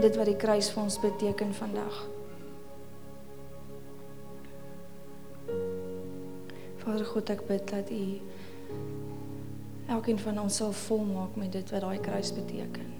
[0.00, 1.98] dit wat die kruis vir ons beteken vandag.
[6.82, 8.04] Vader God, ek bid dat U
[9.94, 12.90] elkeen van ons sal volmaak met dit wat daai kruis beteken.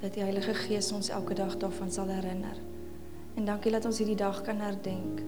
[0.00, 2.58] Dat die Heilige Gees ons elke dag daarvan sal herinner.
[3.34, 5.22] En dankie dat ons hierdie dag kan herdenk.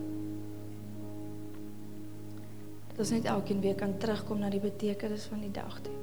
[2.91, 5.95] Dat ons net elkeen weer kan terugkom na die betekenis van die dag toe.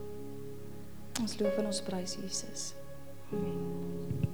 [1.21, 2.73] Ons loof en ons prys Jesus.
[3.31, 4.32] Amen.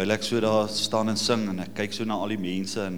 [0.00, 2.80] Terwyl ek so daar staan en sing en ek kyk so na al die mense
[2.80, 2.94] en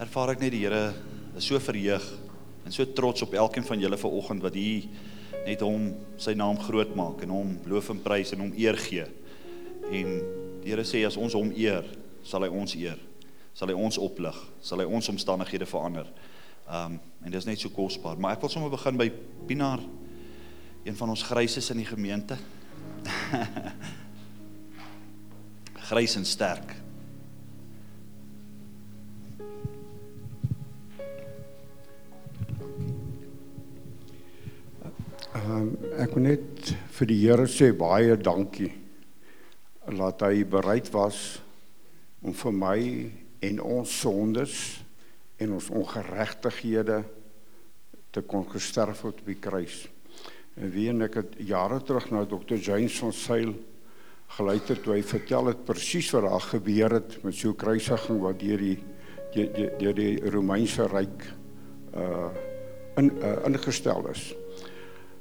[0.00, 0.94] ervaar ek net die Here
[1.36, 2.06] is so verheug
[2.64, 4.86] en so trots op elkeen van julle vanoggend wat hier
[5.44, 9.04] net hom sy naam groot maak en hom loof en prys en hom eer gee.
[9.92, 10.14] En
[10.62, 11.84] die Here sê as ons hom eer,
[12.24, 12.96] sal hy ons eer.
[13.52, 16.08] Sal hy ons oplig, sal hy ons omstandighede verander.
[16.64, 19.10] Um en dit is net so kosbaar, maar ek wil sommer begin by
[19.50, 19.84] Pinaar,
[20.88, 22.40] een van ons gryses in die gemeente.
[25.86, 26.72] grys en sterk.
[35.36, 38.72] Um, ek wil net vir die Here sê baie dankie
[39.86, 41.38] dat hy bereid was
[42.24, 42.78] om vir my
[43.46, 44.56] en ons sondes
[45.38, 46.98] en ons ongeregtighede
[48.10, 49.84] te kon gesterf op die kruis.
[50.56, 52.56] En wie en ek het jare terug na Dr.
[52.56, 53.54] James van Sail
[54.34, 58.62] geluister toe hy vertel het presies wat daar gebeur het met so kruisiging wat deur
[58.62, 58.78] die
[59.36, 61.24] deur die, die Romeinse ryk
[61.96, 62.28] uh
[62.96, 64.30] in uh, ingestel is.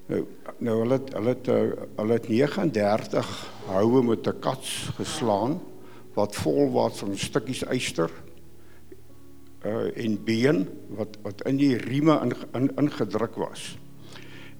[0.08, 0.22] Nou
[0.64, 3.31] nou hulle het, hulle het, uh, hulle het 39
[3.67, 5.59] houe met 'n kats geslaan
[6.16, 8.11] wat vol was van stukkies yster
[9.66, 13.77] uh en been wat wat in die rieme in, in ingedruk was.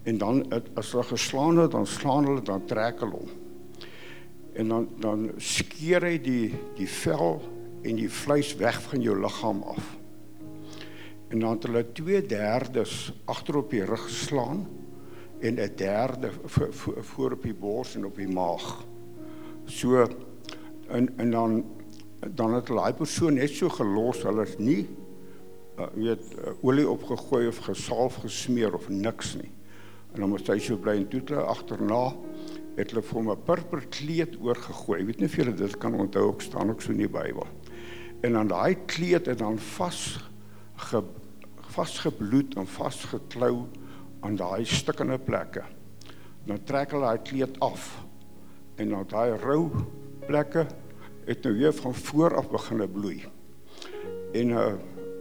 [0.03, 3.44] En dan het, as hulle geslaan het, dan slaan hulle dan trek hulle hom
[4.55, 7.41] en dan dan skeer hy die die vel
[7.85, 9.93] en die vleis weg van jou liggaam af.
[11.29, 14.66] En dan het hulle 2/3 agter op die rug geslaan
[15.39, 16.31] en 'n derde
[17.13, 18.85] voor op die bors en op die maag.
[19.66, 20.07] So
[20.87, 21.66] en en dan
[22.35, 24.87] dan het daai persoon net so gelos, hulle is nie
[25.79, 29.51] uh, weet uh, olie opgegooi of gesalf gesmeer of niks nie.
[30.13, 32.13] En dan moet hy so bly en toe agterna
[32.75, 34.99] het hulle vir hom 'n purper kleed oorgegooi.
[34.99, 37.47] Ek weet nie of julle dit kan onthou ook staan ook so in die Bybel.
[38.21, 40.29] En dan daai kleed het dan vas
[40.75, 41.03] ge,
[41.75, 43.67] vasgebloed en vasgeklou
[44.21, 45.63] aan daai stikkende plekke.
[46.45, 48.05] Dan trek hulle daai kleed af
[48.75, 49.71] en dan daai rou
[50.27, 50.67] plekke
[51.25, 53.25] het nou weer van voor af begine bloei.
[54.33, 54.73] En 'n uh,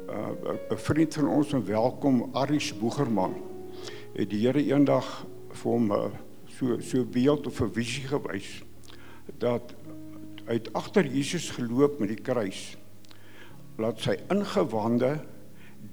[0.09, 3.35] 'n uh, 'n vriend van ons en welkom Aris Boegerman
[4.15, 6.11] het die Here eendag vir hom 'n uh,
[6.59, 8.63] so so beeld of 'n visie gewys
[9.39, 9.75] dat
[10.47, 12.77] uit agter Jesus geloop met die kruis
[13.77, 15.19] laat sy ingewande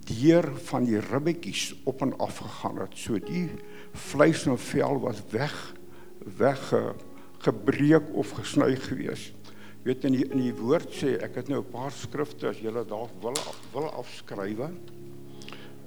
[0.08, 2.96] deur van die ribbetjies op en af gegaan het.
[2.96, 3.50] So die
[3.94, 5.74] vleis en vel was weg
[6.38, 6.74] weg
[7.42, 9.34] gebreek of gesny gewees.
[9.84, 12.86] Weet in die, in die woord sê ek het nou 'n paar skrifte as julle
[12.86, 13.38] dalk wil
[13.74, 14.70] wil afskrywe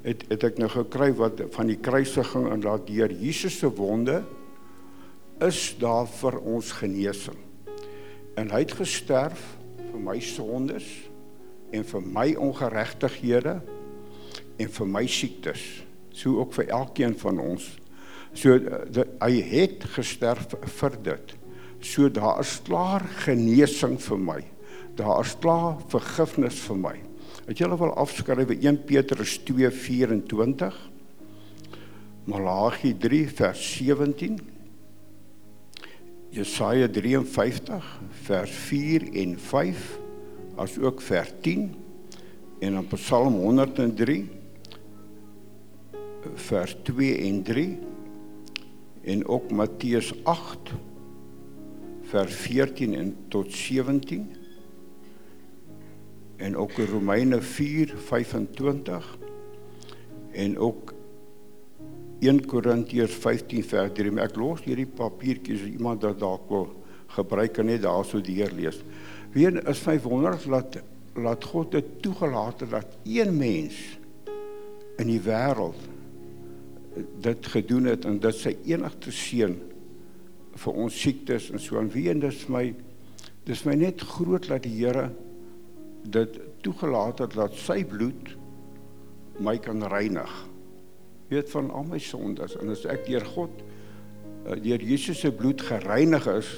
[0.05, 4.23] het het ek nou gekry wat van die kruisiging en dat deur Jesus se wonde
[5.43, 7.39] is daar vir ons genesing.
[8.39, 9.41] En hy het gesterf
[9.79, 10.87] vir my sondes
[11.75, 13.59] en vir my ongeregtighede
[14.63, 15.63] en vir my siektes.
[16.15, 17.67] So ook vir elkeen van ons.
[18.35, 21.35] So die, hy het gesterf vir dit.
[21.85, 24.41] So daar is klaar genesing vir my.
[24.99, 26.97] Daar is klaar vergifnis vir my.
[27.45, 30.75] Het julle wil afskryf 1 Petrus 2:24
[32.25, 34.54] Malagi 3 vers 17
[36.35, 39.99] Jesaja 53 vers 4 en 5
[40.59, 41.75] as ook vers 10
[42.59, 44.31] en dan Psalm 103
[46.35, 47.79] vers 2 en 3
[49.03, 50.75] en ook Matteus 8
[52.03, 54.27] vers 14 en tot 17
[56.37, 59.19] en ook Romeine 4 25
[60.31, 60.95] en ook
[62.21, 64.15] 1 Korintiërs 15 vers 3.
[64.25, 66.69] Ek los hierdie papiertjies as iemand dit dalk wil
[67.15, 68.81] gebruik en net daarso deur lees.
[69.35, 70.79] Weer is my wonder dat
[71.15, 73.77] laat God dit toegelaat dat een mens
[74.99, 75.79] in die wêreld
[77.23, 79.57] dit gedoen het en dit sy enigste seun
[80.55, 82.69] vir ons siektes en so en wie en dis my
[83.47, 85.09] dis my net groot dat die Here
[86.05, 88.35] dit toegelaat het dat sy bloed
[89.43, 90.31] my kan reinig.
[91.29, 93.63] Weet van al my sondes en as ek deur God
[94.47, 96.51] eh, deur Jesus se bloed gereinig is,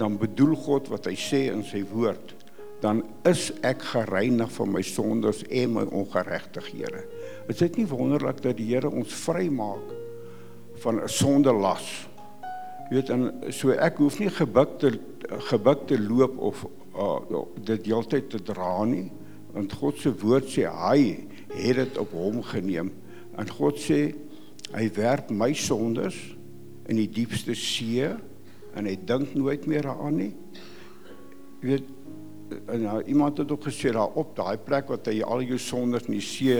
[0.00, 2.34] dan bedoel God wat hy sê in sy woord,
[2.80, 7.02] dan is ek gereinig van my sondes en my ongeregtighede.
[7.52, 9.90] Is dit nie wonderlik dat die Here ons vrymaak
[10.80, 12.08] van 'n sondelas?
[12.88, 14.98] Jy weet en so ek hoef nie gebuk te
[15.50, 16.64] gebuk te loop of
[16.96, 19.10] uh, dit heeltyd te dra nie
[19.54, 22.92] want God se woord sê hy het dit op hom geneem
[23.40, 24.02] en God sê
[24.74, 26.16] hy werp my sondes
[26.90, 28.04] in die diepste see
[28.76, 30.34] en hy dink nooit meer daaraan nie.
[31.60, 31.96] Jy weet
[32.50, 36.08] en nou iemand het ook gesê daar op daai plek wat hy al jou sondes
[36.08, 36.58] in die see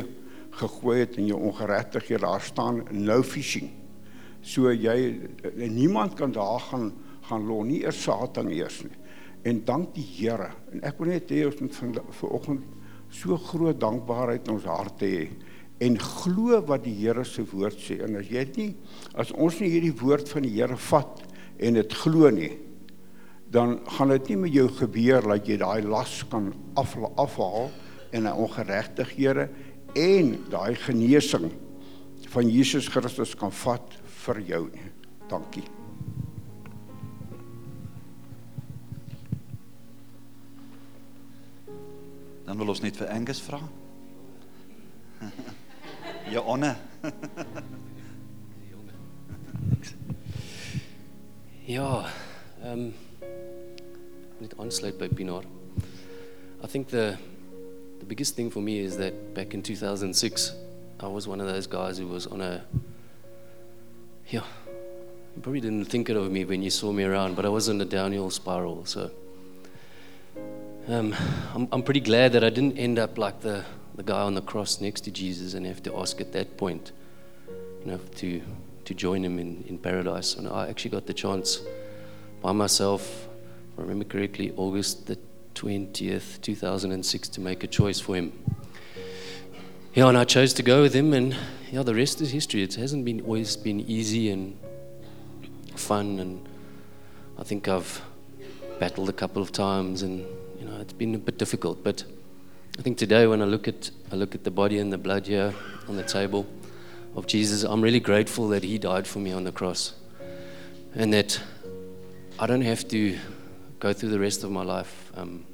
[0.60, 3.70] gegooi het en jou ongeregtighede daar staan no fishing.
[4.42, 5.20] So jy
[5.68, 6.92] niemand kan daar gaan
[7.30, 8.96] gaan lon nie eers Satan eers nie.
[9.46, 10.48] En dank die Here.
[10.72, 11.76] En ek wil net hê ons moet
[12.18, 12.64] vanoggend
[13.14, 15.28] so groot dankbaarheid in ons harte hê
[15.80, 18.00] en glo wat die Here se woord sê.
[18.04, 18.70] En as jy nie
[19.18, 21.22] as ons nie hierdie woord van die Here vat
[21.60, 22.52] en dit glo nie,
[23.50, 27.70] dan gaan dit nie met jou gebeur dat jy daai las kan af afhaal
[28.12, 29.48] en 'n ongeregtighede
[29.94, 31.50] en daai genesing
[32.28, 34.70] van Jesus Christus kan vat vir jou.
[35.28, 35.64] Dankie.
[42.44, 43.60] Dan wil ons net vir Angus vra.
[46.32, 46.76] Ja, Honor.
[51.66, 52.06] Ehm
[52.62, 52.92] um,
[54.38, 55.44] net aansluit by Pinaar.
[56.62, 57.18] I think the
[57.98, 60.54] the biggest thing for me is that back in 2006
[61.00, 62.62] I was one of those guys who was on a
[64.28, 64.44] yeah,
[65.34, 67.68] you probably didn't think it of me when you saw me around, but I was
[67.68, 68.84] on a downhill spiral.
[68.84, 69.10] So
[70.86, 71.14] um,
[71.54, 73.64] I'm, I'm pretty glad that I didn't end up like the,
[73.94, 76.92] the guy on the cross next to Jesus and have to ask at that point,
[77.84, 78.42] you know, to,
[78.84, 80.34] to join him in, in paradise.
[80.34, 81.60] And I actually got the chance
[82.42, 83.28] by myself,
[83.72, 85.18] if I remember correctly, August the
[85.54, 88.32] 20th, 2006, to make a choice for him.
[89.92, 91.36] Yeah, and I chose to go with him, and
[91.72, 92.62] yeah, the rest is history.
[92.62, 94.56] It hasn't been always been easy and
[95.74, 96.48] fun, and
[97.36, 98.00] I think I've
[98.78, 100.20] battled a couple of times, and
[100.60, 101.82] you know, it's been a bit difficult.
[101.82, 102.04] But
[102.78, 105.26] I think today, when I look at I look at the body and the blood
[105.26, 105.54] here
[105.88, 106.46] on the table
[107.14, 109.94] of Jesus, I'm really grateful that He died for me on the cross,
[110.94, 111.40] and that
[112.38, 113.18] I don't have to
[113.78, 115.44] go through the rest of my life um,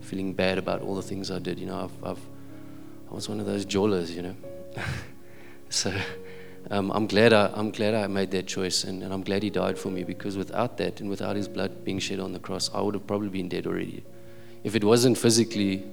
[0.00, 1.58] feeling bad about all the things I did.
[1.58, 2.20] You know, I've, I've
[3.10, 4.36] I was one of those jawlers, you know.
[5.70, 5.94] so
[6.70, 9.50] um, I'm glad I, I'm glad I made that choice, and, and, I'm glad he
[9.50, 12.70] died for me because without that and without his blood being shed on the cross,
[12.74, 14.02] I would have probably been dead already.
[14.64, 15.84] If it wasn't physically,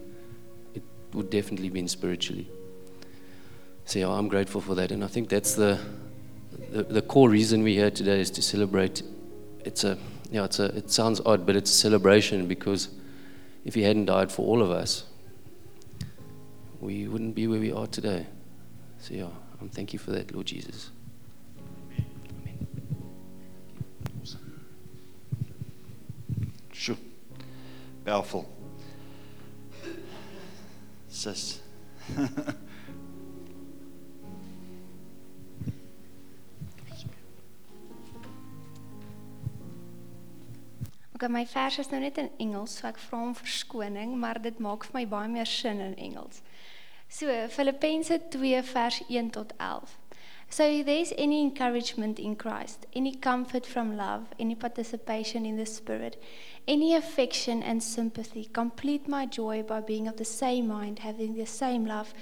[1.14, 2.50] would definitely been spiritually.
[3.86, 5.80] So yeah, I'm grateful for that, and I think that's the,
[6.72, 9.04] the the core reason we're here today is to celebrate.
[9.66, 9.98] It's a
[10.32, 12.90] yeah, it's a it sounds odd, but it's a celebration because
[13.66, 15.06] if he hadn't died for all of us,
[16.80, 18.26] we wouldn't be where we are today.
[19.00, 19.26] So, yeah,
[19.62, 20.92] um, thank you for that, Lord Jesus.
[21.92, 22.06] Amen.
[26.74, 26.98] Sjoe.
[28.06, 28.61] Powerful.
[31.12, 31.62] Sis.
[41.22, 44.58] Okay, my vers is nou net in Engels, so ek vra om verskoning, maar dit
[44.58, 46.40] maak vir my baie meer sin in Engels.
[47.14, 50.01] So Filippense 2 vers 1 tot 11.
[50.52, 55.66] So if there's any encouragement in Christ, any comfort from love, any participation in the
[55.66, 56.22] Spirit,
[56.68, 61.46] any affection and sympathy, complete my joy by being of the same mind, having the
[61.46, 62.14] same love,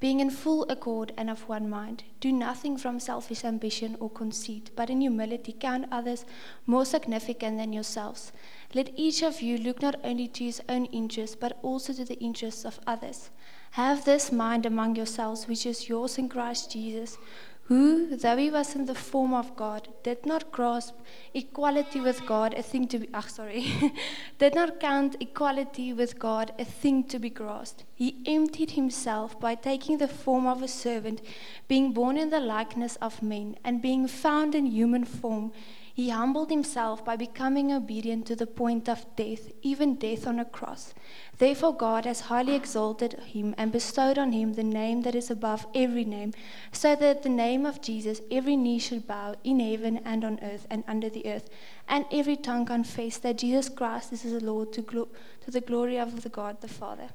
[0.00, 2.04] being in full accord and of one mind.
[2.20, 6.24] Do nothing from selfish ambition or conceit, but in humility count others
[6.64, 8.32] more significant than yourselves.
[8.72, 12.18] Let each of you look not only to his own interests, but also to the
[12.18, 13.28] interests of others.
[13.72, 17.18] Have this mind among yourselves, which is yours in Christ Jesus,
[17.64, 20.94] who, though he was in the form of God, did not grasp
[21.32, 23.72] equality with God a thing to be, ach, sorry,
[24.38, 27.84] did not count equality with God a thing to be grasped.
[27.94, 31.22] He emptied himself by taking the form of a servant,
[31.66, 35.50] being born in the likeness of men, and being found in human form.
[35.96, 40.44] He humbled himself by becoming obedient to the point of death, even death on a
[40.44, 40.92] cross.
[41.38, 45.68] Therefore, God has highly exalted him and bestowed on him the name that is above
[45.72, 46.32] every name,
[46.72, 50.40] so that at the name of Jesus every knee should bow in heaven and on
[50.42, 51.48] earth and under the earth,
[51.88, 55.08] and every tongue confess that Jesus Christ is the Lord to, glo-
[55.44, 57.08] to the glory of the God the Father.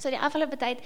[0.00, 0.78] So die afgelope tyd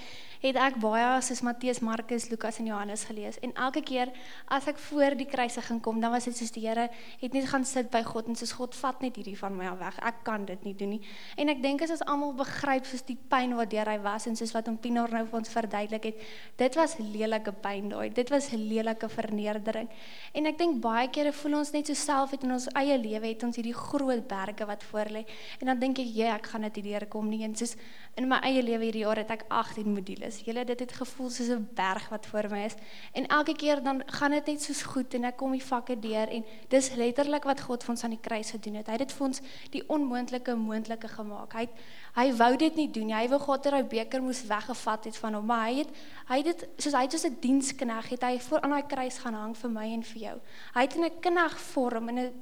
[0.42, 4.12] het ek baie soos Matteus, Markus, Lukas en Johannes gelees en elke keer
[4.52, 6.88] as ek voor die kruisiging kom, dan was dit soos die Here
[7.20, 9.78] het net gaan sit by God en soos God vat net hierdie van my af
[9.78, 9.98] weg.
[10.02, 11.00] Ek kan dit nie doen nie.
[11.36, 14.36] En ek dink as ons almal begryp soos die pyn wat deur hy was en
[14.38, 16.24] soos wat hom Pienaar nou vir ons verduidelik het,
[16.58, 18.10] dit was lelike pyn daai.
[18.14, 19.88] Dit was 'n lelike vernedering.
[20.34, 23.26] En ek dink baie kere voel ons net so self het in ons eie lewe
[23.26, 25.24] het ons hierdie groot berge wat voor lê
[25.60, 27.76] en dan dink ek, "Ja, ek gaan dit hierdeur kom nie." En soos
[28.16, 30.25] in my eie lewe hierdie jaar het ek 18 modules.
[30.44, 32.74] Julle dit het gevoel soos 'n berg wat voor my is.
[33.12, 36.28] En elke keer dan gaan dit net soos goed en ek kom die vakke deur
[36.28, 38.86] en dis letterlik wat God vir ons aan die kruis gedoen het.
[38.86, 39.40] Hy het dit vir ons
[39.70, 41.52] die onmoontlike moontlike gemaak.
[41.52, 41.74] Hy het,
[42.14, 43.10] hy wou dit nie doen.
[43.10, 45.88] Hy wou God dat hy beker moes weggevat het van hom, maar hy het
[46.28, 49.18] hy het dit soos hy het soos 'n dienskneg het hy voor aan daai kruis
[49.18, 50.40] gaan hang vir my en vir jou.
[50.74, 52.32] Hy het in 'n knegg vorm in 'n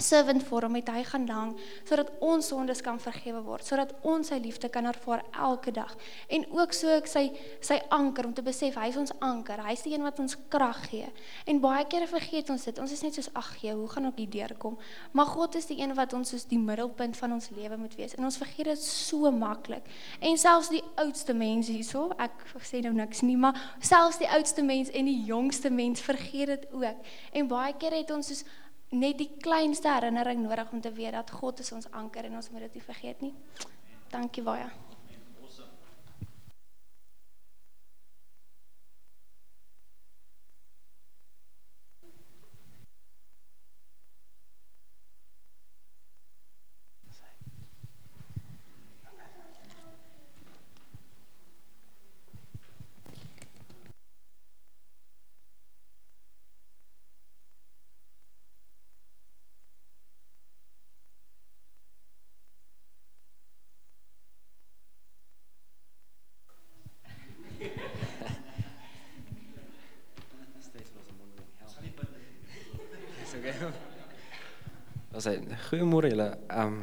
[0.00, 1.52] servant vorm het hy gaan hang
[1.86, 5.92] sodat ons sondes kan vergewe word, sodat ons sy liefde kan ervaar elke dag.
[6.28, 7.24] En ook so ek sy
[7.64, 9.62] sy anker om te besef hy is ons anker.
[9.62, 11.10] Hy is die een wat ons krag gee.
[11.50, 12.80] En baie kere vergeet ons dit.
[12.82, 14.78] Ons is net soos ag gee, hoe gaan ek hier deurkom?
[15.12, 18.16] Maar God is die een wat ons soos die middelpunt van ons lewe moet wees.
[18.18, 19.86] En ons vergeet dit so maklik.
[20.20, 24.64] En selfs die oudste mense hierso, ek sê nou niks nie, maar selfs die oudste
[24.66, 27.14] mens en die jongste mens vergeet dit ook.
[27.32, 28.44] En baie kere het ons soos
[28.90, 32.50] net die kleinste herinnering nodig om te weet dat God is ons anker en ons
[32.50, 33.34] moet dit nie vergeet nie.
[34.10, 34.70] Dankie baie.
[75.14, 75.32] Ons sê
[75.74, 76.28] goeiemôre julle.
[76.48, 76.82] Ehm um,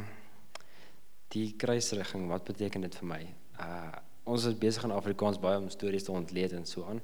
[1.32, 3.22] die kruisrigging, wat beteken dit vir my?
[3.64, 3.92] Uh
[4.32, 7.00] ons is besig in Afrikaans baie om stories te ontleed en so aan.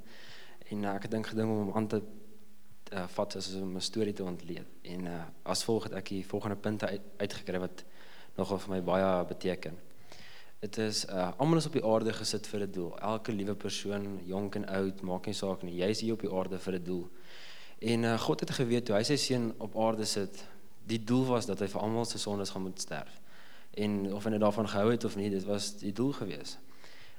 [0.70, 4.14] En uh, ek het dink gedink om aan te uh, vat as om 'n storie
[4.14, 4.68] te ontleed.
[4.84, 7.86] En uh as volg het ek die volgende punte uit, uitgekry wat
[8.36, 9.80] nogal vir my baie beteken.
[10.60, 13.00] Dit is uh almal is op die aarde gesit vir 'n doel.
[13.00, 15.80] Elke liewe persoon, jonk en oud, maak nie saak nie.
[15.80, 17.08] Jy is hier op die aarde vir 'n doel.
[17.80, 20.44] En uh, God het geweet toe hy sy seun op aarde sit,
[20.88, 23.20] die doel was dat hy vir almal se sondes gaan moet sterf.
[23.78, 26.58] En of hy net daarvan gehou het of nie, dit was die doel gewees.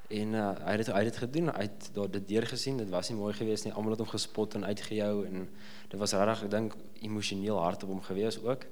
[0.08, 2.88] En uh, hy het hy het dit gedoen, hy het daar dit deur gesien, dit
[2.88, 3.74] was nie mooi geweest nie.
[3.76, 5.44] Almal het hom gespot en uitgejou en
[5.92, 8.64] dit was regtig ek dink emosioneel hard op hom gewees ook.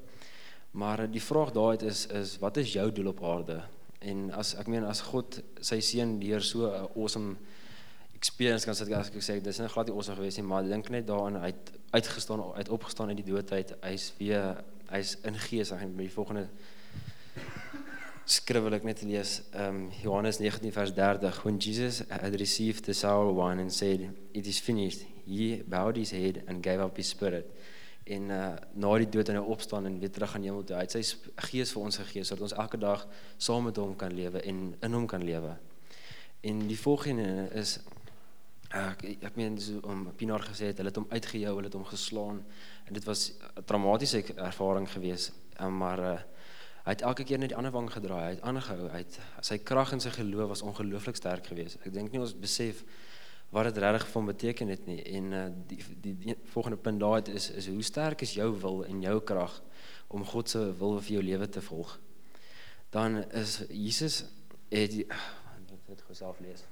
[0.80, 3.60] Maar uh, die vraag daar uit is is wat is jou doel op aarde?
[4.00, 7.36] En as ek meen as God sy seun deur so 'n awesome
[8.16, 10.88] experience kan sit as ek sê dis nie glad nie awesome geweest nie, maar dink
[10.88, 13.76] net daaraan hy het uitgestaan, hy het opgestaan uit die doodheid.
[13.84, 16.48] Hy's weer hy's in gees, met die volgende
[18.26, 19.40] skrif wil ek net lees.
[19.54, 24.46] Um, Johannes 19 vers 30 when Jesus had received the sour wine and said it
[24.46, 27.46] is finished he bowed his head and gave up his spirit.
[28.06, 30.84] En uh, na die dood en hy opstaan en weer terug aan hemel toe hy
[30.86, 31.02] het sy
[31.48, 33.02] gees vir ons gegee sodat ons elke dag
[33.38, 35.56] saam met hom kan lewe en in hom kan lewe.
[36.46, 37.80] En die volgende is
[38.70, 41.84] ek ek meen so om Pinaar gesê het hulle het hom uitgejou hulle het hom
[41.84, 42.44] geslaan
[42.86, 46.18] en dit was 'n traumatiese ervaring geweest um, maar uh,
[46.86, 48.22] Hy het elke keer net die ander wang gedraai.
[48.22, 48.84] Hy het aangehou.
[48.92, 51.80] Hy het sy krag en sy geloof was ongelooflik sterk geweest.
[51.82, 52.84] Ek dink nie ons besef
[53.50, 55.00] wat dit regtig vir hom beteken het nie.
[55.18, 58.84] En uh, die, die die volgende punt daar is is hoe sterk is jou wil
[58.86, 59.58] en jou krag
[60.14, 61.98] om God se wil vir jou lewe te volg.
[62.94, 64.22] Dan is Jesus
[64.70, 65.10] het ek
[65.74, 66.62] het dit self lees.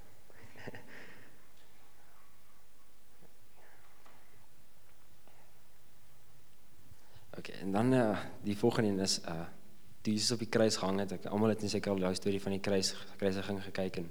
[7.38, 9.46] Okay, en dan uh, die volgende een is uh
[10.04, 12.52] toe Jesus op die kruis gehang het, ek almal het seker al daai storie van
[12.52, 14.10] die kruis kruisiging gekyk en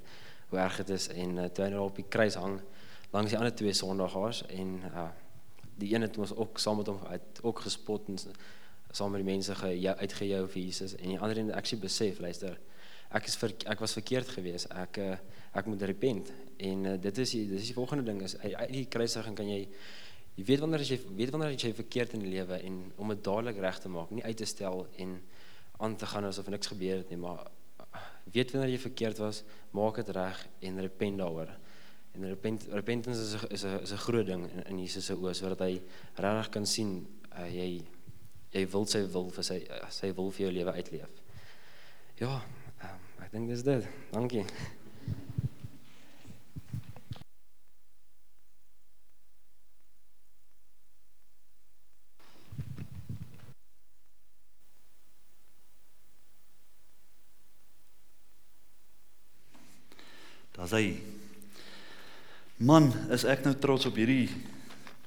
[0.50, 2.56] hoe erg dit is en uh, toe hy nou op die kruis hang
[3.14, 5.10] langs die ander twee sondaars en uh
[5.78, 8.18] die een het ons ook saam met hom uit ook gespot en
[8.92, 12.20] saam met die mense ge uitgejou vir Jesus en die ander een het actually besef
[12.20, 12.60] luister
[13.14, 15.16] ek is ver, ek was verkeerd geweest ek uh,
[15.54, 18.86] ek moet repent en uh, dit is dit is die volgende ding is uit die
[18.86, 19.68] kruisiging kan jy
[20.36, 23.12] Jy weet wanneer as jy weet wanneer as jy verkeerd in die lewe en om
[23.14, 25.20] dit dadelik reg te maak, nie uit te stel en
[25.84, 27.46] aan te gaan asof niks gebeur het nie, maar
[28.34, 29.44] weet wanneer jy verkeerd was,
[29.78, 31.54] maak dit reg en repent daaroor.
[32.14, 35.14] En repent, repentance is 'n is 'n is 'n groot ding in, in Jesus se
[35.14, 35.82] oë sodat hy
[36.16, 37.86] regtig kan sien uh, jy
[38.52, 41.10] jy wil sy wil vir sy uh, sy wil vir jou lewe uitleef.
[42.22, 42.42] Ja,
[42.84, 43.88] um, ek dink dis dit.
[44.12, 44.46] Dankie.
[60.54, 61.00] Daar's hy.
[62.62, 64.30] Man, is ek nou trots op hierdie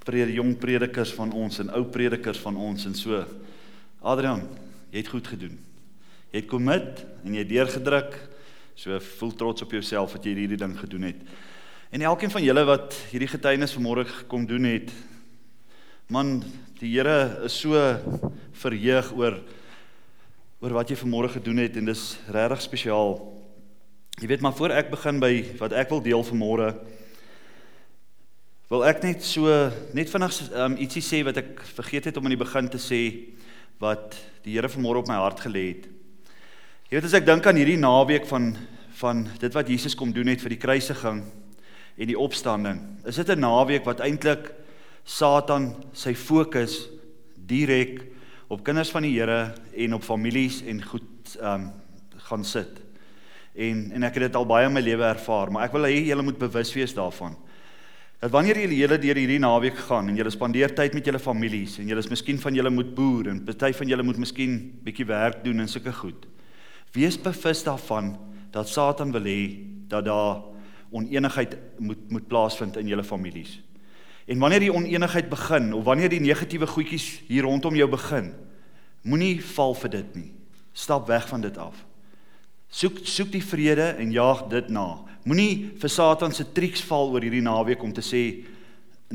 [0.06, 3.20] prede jong predikers van ons en ou predikers van ons en so.
[4.06, 4.42] Adrian,
[4.90, 5.54] jy het goed gedoen.
[6.32, 8.18] Jy het commit en jy het deurgedruk.
[8.76, 11.22] So voel trots op jouself dat jy hierdie ding gedoen het.
[11.94, 14.90] En elkeen van julle wat hierdie getuienis vanmôre kom doen het.
[16.10, 16.40] Man,
[16.82, 17.78] die Here is so
[18.58, 19.40] verheug oor
[20.60, 23.18] oor wat jy vanmôre gedoen het en dis regtig spesiaal.
[24.16, 26.70] Jy weet maar voor ek begin by wat ek wil deel vanmôre
[28.70, 29.50] wil ek net so
[29.92, 33.00] net vinnig um, ietsie sê wat ek vergeet het om aan die begin te sê
[33.82, 35.84] wat die Here vanmôre op my hart gelê het.
[36.88, 38.54] Jy weet as ek dink aan hierdie naweek van
[38.96, 42.80] van dit wat Jesus kom doen het vir die kruisiging en die opstanding.
[43.04, 44.48] Is dit 'n naweek wat eintlik
[45.04, 46.88] Satan sy fokus
[47.36, 48.00] direk
[48.48, 51.70] op kinders van die Here en op families en goed ehm um,
[52.16, 52.85] gaan sit.
[53.56, 56.02] En en ek het dit al baie in my lewe ervaar, maar ek wil hê
[56.10, 57.36] julle moet bewus wees daarvan.
[58.20, 61.78] Dat wanneer julle hele deur hierdie naweek gaan en julle spandeer tyd met julle families
[61.80, 65.08] en julle is miskien van julle moet boer en party van julle moet miskien bietjie
[65.08, 66.26] werk doen en sulke goed.
[66.96, 68.14] Wees bewus daarvan
[68.52, 69.40] dat Satan wil hê
[69.88, 70.42] dat daar
[70.90, 73.60] oneenigheid moet moet plaasvind in julle families.
[74.26, 78.32] En wanneer die oneenigheid begin of wanneer die negatiewe goedjies hier rondom jou begin,
[79.06, 80.30] moenie val vir dit nie.
[80.72, 81.85] Stap weg van dit af.
[82.76, 84.98] Soek soek die vrede en jaag dit na.
[85.24, 88.20] Moenie vir Satan se triks val oor hierdie naweek om te sê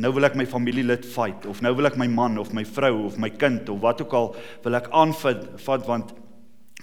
[0.01, 3.03] nou wil ek my familielid fight of nou wil ek my man of my vrou
[3.05, 4.31] of my kind of wat ook al
[4.63, 6.13] wil ek aanvat vat want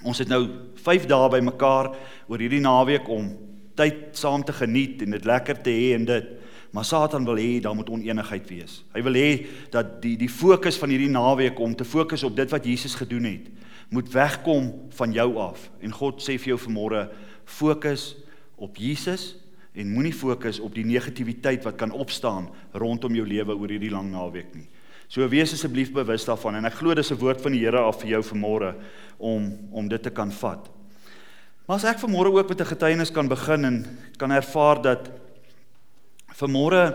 [0.07, 0.43] ons het nou
[0.79, 1.91] 5 dae by mekaar
[2.29, 3.27] oor hierdie naweek om
[3.75, 6.35] tyd saam te geniet en dit lekker te hê en dit
[6.71, 8.83] maar Satan wil hê daar moet oneenigheid wees.
[8.93, 9.29] Hy wil hê
[9.73, 13.33] dat die die fokus van hierdie naweek om te fokus op dit wat Jesus gedoen
[13.33, 13.51] het
[13.89, 15.69] moet wegkom van jou af.
[15.81, 17.07] En God sê vir jou vanmôre,
[17.45, 18.15] fokus
[18.57, 19.35] op Jesus
[19.73, 24.11] en moenie fokus op die negativiteit wat kan opstaan rondom jou lewe oor hierdie lang
[24.11, 24.67] naweek nie.
[25.09, 28.01] So wees asseblief bewus daarvan en ek glo dis 'n woord van die Here af
[28.01, 28.75] vir jou vanmôre
[29.17, 30.69] om om dit te kan vat.
[31.67, 33.85] Maar as ek vanmôre ook met 'n getuienis kan begin en
[34.17, 35.09] kan ervaar dat
[36.33, 36.93] vanmôre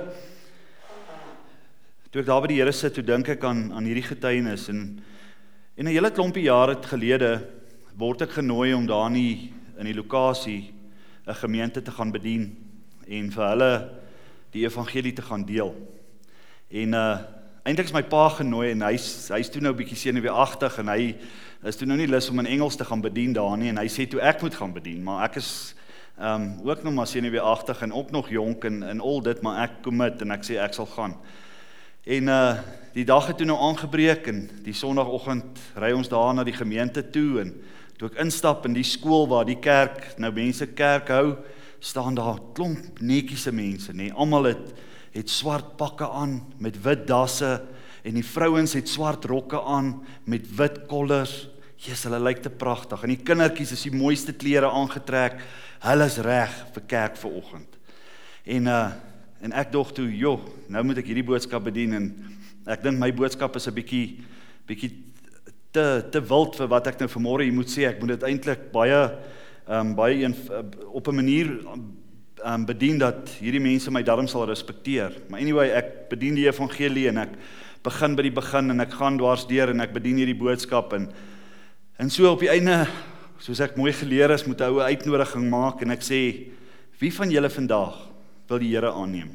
[2.11, 5.01] toe ek daar by die Here sit, toe dink ek aan aan hierdie getuienis en
[5.77, 7.43] En 'n hele klompie jare gelede
[7.99, 10.73] word ek genooi om daar in in die lokasie
[11.27, 12.57] 'n gemeente te gaan bedien
[13.09, 13.91] en vir hulle
[14.51, 15.75] die evangelie te gaan deel.
[16.71, 17.19] En uh
[17.65, 21.17] eintlik is my pa genooi en hy's hy's toe nou bietjie senuweeagtig en hy
[21.65, 23.89] is toe nou nie lus om in Engels te gaan bedien daar nie en hy
[23.89, 25.75] sê toe ek moet gaan bedien, maar ek is
[26.21, 29.83] um ook nog maar senuweeagtig en ook nog jonk en en al dit maar ek
[29.83, 31.17] commit en ek sê ek sal gaan.
[32.05, 36.45] En uh die dag het toe nou aangebreek en die sonoggend ry ons daar na
[36.47, 37.51] die gemeente toe en
[37.99, 41.37] toe ek instap in die skool waar die kerk nou mense kerk hou,
[41.85, 44.09] staan daar klomp netjiese mense, nê.
[44.09, 44.75] Nee, Almal het
[45.15, 47.61] het swart pakke aan met wit dasse
[48.03, 49.93] en die vrouens het swart rokke aan
[50.27, 51.45] met wit kollers.
[51.79, 53.05] Jesus, hulle lyk te pragtig.
[53.05, 55.39] En die kindertjies is die mooiste klere aangetrek.
[55.85, 57.79] Hulle is reg vir kerk vanoggend.
[58.45, 58.85] En uh
[59.45, 62.34] En ek dog toe, "Jo, nou moet ek hierdie boodskap bedien en
[62.67, 64.21] ek dink my boodskap is 'n bietjie
[64.67, 64.91] bietjie
[65.73, 67.89] te te wild vir wat ek nou vanmôre hier moet sê.
[67.89, 69.11] Ek moet dit eintlik baie
[69.69, 70.35] ehm um, baie een
[70.93, 71.81] op 'n manier ehm
[72.45, 75.13] um, bedien dat hierdie mense my darm sal respekteer.
[75.29, 77.33] Maar anyway, ek bedien die evangelie en ek
[77.83, 81.13] begin by die begin en ek gaan dwars deur en ek bedien hierdie boodskap en
[81.99, 82.87] en so op die einde
[83.39, 86.51] soos ek mooi geleer is, moet 'n ou uitnodiging maak en ek sê,
[86.99, 88.15] "Wie van julle vandag
[88.49, 89.33] wil die Here aanneem.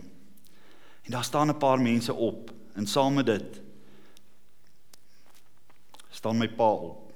[1.05, 3.61] En daar staan 'n paar mense op en saam met dit
[6.09, 7.11] staan my pa op.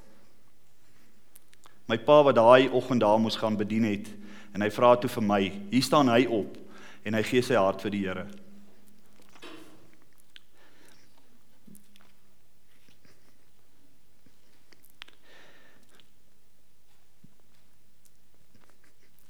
[1.88, 4.12] My pa wat daai oggend daar moes gaan bedien het
[4.54, 6.60] en hy vra toe vir my, hier staan hy op
[7.04, 8.28] en hy gee sy hart vir die Here.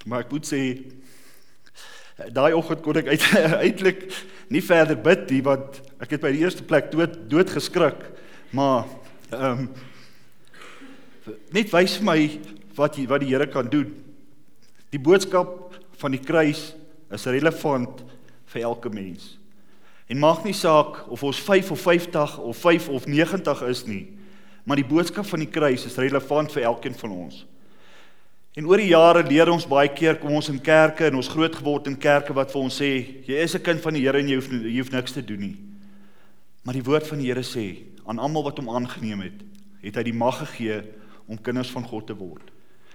[0.09, 0.63] Maar ek moet sê
[2.33, 3.29] daai oggend kon ek uit,
[3.65, 4.05] eintlik
[4.53, 8.05] nie verder bid nie want ek het by die eerste plek dood dood geskrik.
[8.53, 8.85] Maar
[9.33, 9.67] ehm um,
[11.55, 12.19] net wys vir my
[12.75, 13.93] wat jy, wat die Here kan doen.
[14.91, 16.73] Die boodskap van die kruis
[17.13, 18.03] is relevant
[18.51, 19.37] vir elke mens.
[20.11, 24.03] En maak nie saak of ons 5 of 50 of 5 of 90 is nie,
[24.67, 27.45] maar die boodskap van die kruis is relevant vir elkeen van ons.
[28.53, 31.55] En oor die jare leer ons baie keer kom ons in kerke en ons groot
[31.57, 32.89] geword in kerke wat vir ons sê
[33.25, 35.39] jy is 'n kind van die Here en jy hoef jy hoef niks te doen
[35.39, 35.57] nie.
[36.63, 39.41] Maar die woord van die Here sê aan almal wat hom aangeneem het,
[39.81, 40.83] het hy die mag gegee
[41.27, 42.51] om kinders van God te word.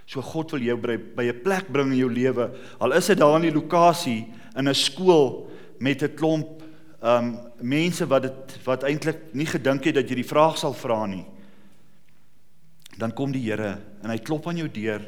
[0.07, 2.55] So God wil jou by, by 'n plek bring in jou lewe.
[2.81, 6.63] Al is dit daar in die lokasie in 'n skool met 'n klomp
[7.03, 11.07] um mense wat dit wat eintlik nie gedink het dat jy die vraag sal vra
[11.07, 11.27] nie.
[12.97, 15.01] Dan kom die Here en hy klop aan jou deur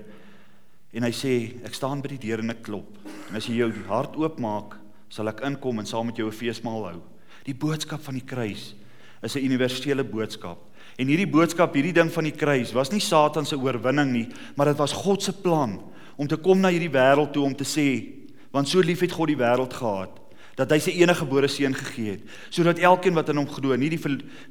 [0.92, 1.34] En hy sê,
[1.66, 2.98] ek staan by die deur en ek klop.
[3.30, 4.74] En as jy jou hart oopmaak,
[5.10, 7.00] sal ek inkom en saam met jou 'n feesmaal hou.
[7.44, 8.74] Die boodskap van die kruis
[9.22, 10.58] is 'n universele boodskap.
[10.98, 14.66] En hierdie boodskap, hierdie ding van die kruis, was nie Satan se oorwinning nie, maar
[14.66, 15.80] dit was God se plan
[16.16, 18.12] om te kom na hierdie wêreld toe om te sê,
[18.50, 20.20] want so lief het God die wêreld gehad
[20.60, 23.88] dat hy sy enige gebore seun gegee het sodat elkeen wat in hom glo nie
[23.92, 24.00] die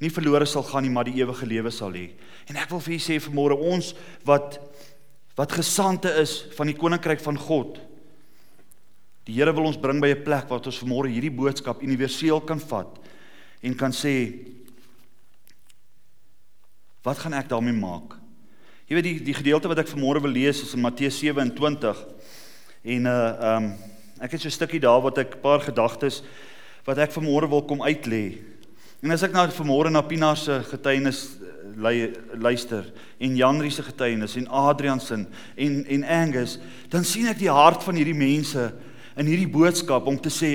[0.02, 2.10] nie verlore sal gaan nie maar die ewige lewe sal hê.
[2.50, 3.94] En ek wil vir julle sê vanmôre ons
[4.26, 4.58] wat
[5.36, 7.80] wat gesande is van die koninkryk van God.
[9.26, 12.60] Die Here wil ons bring by 'n plek waar ons vanmôre hierdie boodskap universeel kan
[12.60, 13.00] vat
[13.62, 14.46] en kan sê
[17.04, 18.18] wat gaan ek daarmee maak?
[18.88, 22.06] Jy weet die die gedeelte wat ek vanmôre wil lees is in Matteus 27
[22.84, 23.74] en uh um
[24.20, 26.24] ek het so 'n stukkie daar wat ek 'n paar gedagtes
[26.86, 28.42] wat ek vanmôre wil kom uitlê.
[29.02, 31.39] En as ek nou vanmôre na Pina se getuienis
[31.80, 32.88] luister
[33.20, 35.16] en Janri se getuienis en Adrian se
[35.56, 36.58] en en Angus,
[36.90, 38.70] dan sien ek die hart van hierdie mense
[39.20, 40.52] in hierdie boodskap om te sê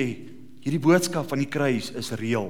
[0.65, 2.49] hierdie boodskap van die kruis is reëel.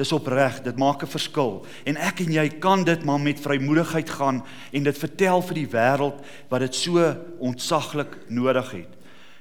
[0.00, 4.10] Dis opreg, dit maak 'n verskil en ek en jy kan dit maar met vrymoedigheid
[4.10, 8.92] gaan en dit vertel vir die wêreld wat dit so ontsaglik nodig het.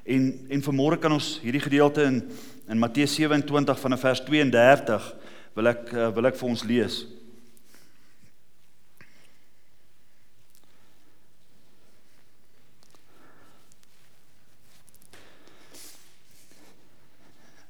[0.05, 2.29] En en vanmôre kan ons hierdie gedeelte in
[2.69, 5.15] in Matteus 27 van vers 32
[5.55, 7.05] wil ek uh, wil ek vir ons lees.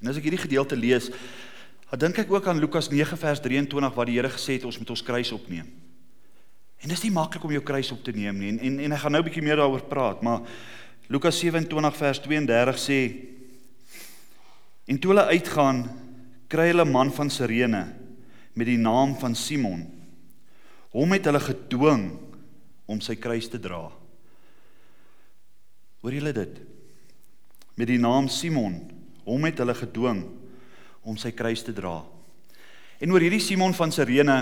[0.09, 1.11] En as ek hierdie gedeelte lees,
[1.91, 4.79] dan dink ek ook aan Lukas 9 vers 23 waar die Here gesê het ons
[4.81, 5.67] moet ons kruis opneem.
[6.81, 9.03] En dis nie maklik om jou kruis op te neem nie en en, en ek
[9.03, 10.41] gaan nou 'n bietjie meer daaroor praat, maar
[11.13, 12.99] Lukas 27 vers 32 sê
[14.89, 15.85] En toe hulle uitgaan,
[16.49, 17.93] kry hulle 'n man van Sirene
[18.53, 19.85] met die naam van Simon.
[20.89, 22.17] Hom het hulle gedwing
[22.87, 23.91] om sy kruis te dra.
[26.01, 26.61] Hoor julle dit?
[27.75, 28.98] Met die naam Simon
[29.29, 30.23] Hom het hulle gedwing
[31.05, 31.99] om sy kruis te dra.
[32.99, 34.41] En oor hierdie Simon van Sirene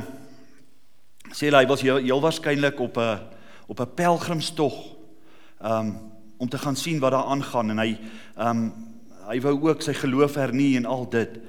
[1.35, 3.19] sê hy was heel, heel waarskynlik op 'n
[3.67, 4.75] op 'n pelgrimstog
[5.61, 7.97] um om te gaan sien wat daar aangaan en hy
[8.37, 8.73] um
[9.27, 11.39] hy wou ook sy geloof hernie en al dit.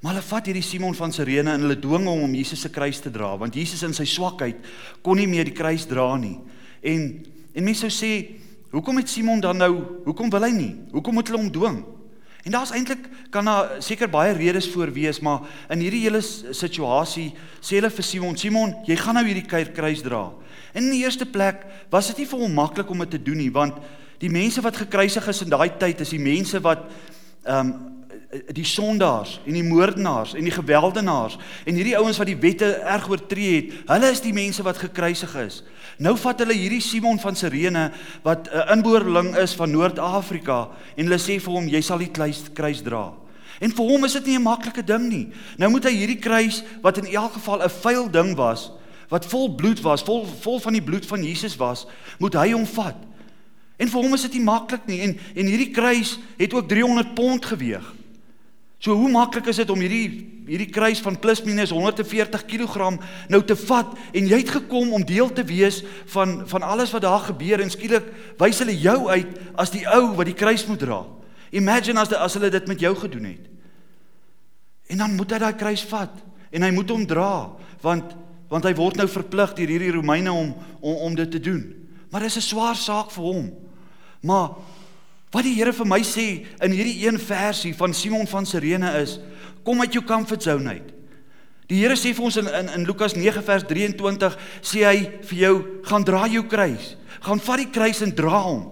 [0.00, 3.00] Maar hulle vat hierdie Simon van Sirene en hulle dwing hom om Jesus se kruis
[3.00, 4.56] te dra want Jesus in sy swakheid
[5.02, 6.38] kon nie meer die kruis dra nie.
[6.82, 8.38] En en mense sou sê,
[8.70, 10.76] hoekom het Simon dan nou, hoekom wil hy nie?
[10.92, 11.84] Hoekom moet hulle hom dwing?
[12.46, 17.32] En daar's eintlik kan daar seker baie redes voor wees, maar in hierdie hele situasie
[17.60, 20.28] sê hulle vir Simon, Simon, jy gaan nou hierdie kruis dra.
[20.72, 23.40] En in die eerste plek was dit nie vir hom maklik om dit te doen
[23.42, 23.80] nie, want
[24.22, 26.88] die mense wat gekruisig is in daai tyd is die mense wat
[27.44, 27.97] ehm um,
[28.28, 33.06] die sondaars en die moordenaars en die gewelddenaars en hierdie ouens wat die wette erg
[33.08, 35.62] oortree het, hulle is die mense wat gekruisig is.
[35.96, 37.86] Nou vat hulle hierdie Simon van Sirene
[38.26, 42.42] wat 'n inboorling is van Noord-Afrika en hulle sê vir hom jy sal die kruis,
[42.52, 43.12] kruis dra.
[43.60, 45.28] En vir hom is dit nie 'n maklike ding nie.
[45.56, 48.70] Nou moet hy hierdie kruis wat in elk geval 'n vuil ding was,
[49.08, 51.86] wat vol bloed was, vol vol van die bloed van Jesus was,
[52.18, 52.96] moet hy hom vat.
[53.78, 57.14] En vir hom is dit nie maklik nie en en hierdie kruis het ook 300
[57.14, 57.97] pond geweg.
[58.78, 62.92] So hoe maklik is dit om hierdie hierdie kruis van plus minus 140 kg
[63.28, 65.82] nou te vat en jy het gekom om deel te wees
[66.14, 68.06] van van alles wat daar gebeur en skielik
[68.40, 71.02] wys hulle jou uit as die ou wat die kruis moet dra.
[71.50, 73.44] Imagine as die, as hulle dit met jou gedoen het.
[74.88, 76.14] En dan moet hy daai kruis vat
[76.48, 77.32] en hy moet hom dra
[77.82, 78.16] want
[78.48, 81.66] want hy word nou verplig deur hierdie Romeine om, om om dit te doen.
[82.08, 83.50] Maar dit is 'n swaar saak vir hom.
[84.22, 84.56] Maar
[85.34, 86.28] Wat die Here vir my sê
[86.64, 89.18] in hierdie een versie van Simon van Sirene is:
[89.64, 90.94] Kom uit jou comfort zone uit.
[91.68, 94.96] Die Here sê vir ons in in, in Lukas 9 vers 23 sê hy
[95.28, 96.94] vir jou: Gaan dra jou kruis.
[97.20, 98.64] Gaan vat die kruis en dra hom.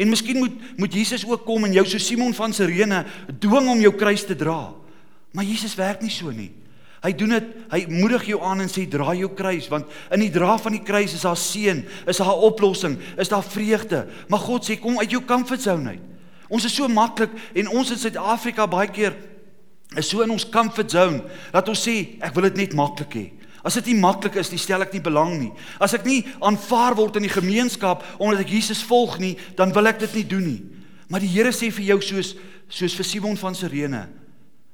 [0.00, 3.04] En miskien moet moet Jesus ook kom en jou so Simon van Sirene
[3.38, 4.72] dwing om jou kruis te dra.
[5.30, 6.50] Maar Jesus werk nie so nie.
[7.00, 10.32] Hy doen dit, hy moedig jou aan en sê dra jou kruis want in die
[10.32, 14.04] dra van die kruis is daar seën, is daar oplossing, is daar vreugde.
[14.28, 16.06] Maar God sê kom uit jou comfort zone uit.
[16.50, 19.16] Ons is so maklik en ons in Suid-Afrika baie keer
[19.96, 21.22] is so in ons comfort zone
[21.54, 23.26] dat ons sê ek wil dit net maklik hê.
[23.64, 25.50] As dit nie maklik is nie, stel ek nie belang nie.
[25.80, 29.88] As ek nie aanvaar word in die gemeenskap omdat ek Jesus volg nie, dan wil
[29.88, 30.62] ek dit nie doen nie.
[31.08, 32.34] Maar die Here sê vir jou soos
[32.70, 34.04] soos vir Simon van Sirene.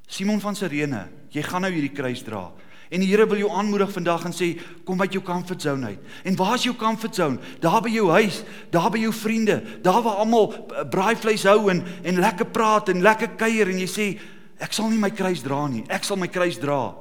[0.07, 2.51] Simon van Sirene, jy gaan nou hierdie kruis dra.
[2.87, 4.53] En die Here wil jou aanmoedig vandag en sê
[4.87, 6.12] kom uit jou comfort zone uit.
[6.25, 7.40] En waar is jou comfort zone?
[7.61, 10.53] Daar by jou huis, daar by jou vriende, daar waar almal
[10.92, 14.07] braaivleis hou en en lekker praat en lekker kuier en jy sê
[14.62, 15.83] ek sal nie my kruis dra nie.
[15.90, 16.95] Ek sal my kruis dra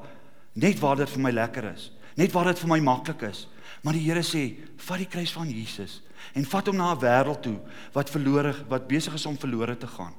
[0.55, 3.45] net waar dit vir my lekker is, net waar dit vir my maklik is.
[3.83, 4.55] Maar die Here sê,
[4.87, 6.01] vat die kruis van Jesus
[6.33, 7.59] en vat hom na 'n wêreld toe
[7.93, 10.13] wat verlore wat besig is om verlore te gaan.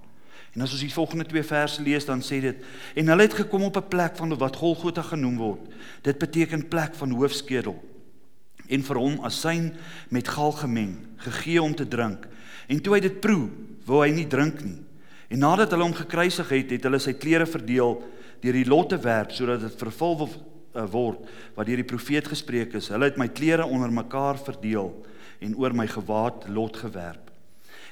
[0.56, 2.62] En as ons die volgende twee verse lees, dan sê dit
[2.96, 5.60] en hulle het gekom op 'n plek van wat Golgotha genoem word.
[6.02, 7.76] Dit beteken plek van hoofskedel.
[8.68, 9.74] En vir hom asyn
[10.08, 12.26] met gal gemeng, gegee om te drink.
[12.68, 13.50] En toe hy dit proe,
[13.84, 14.80] wou hy nie drink nie.
[15.28, 18.02] En nadat hulle hom gekruisig het, het hulle sy klere verdeel
[18.40, 21.18] deur die lotte werp sodat dit vervul eh, word
[21.54, 22.88] wat deur die profeet gespreek is.
[22.88, 24.92] Hulle het my klere onder mekaar verdeel
[25.40, 27.25] en oor my gewaad lot gewerp.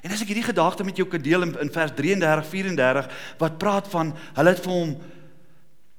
[0.04, 3.06] En as ek hierdie gedagte met jou kan deel in, in vers 33 34
[3.40, 4.92] wat praat van hulle het vir hom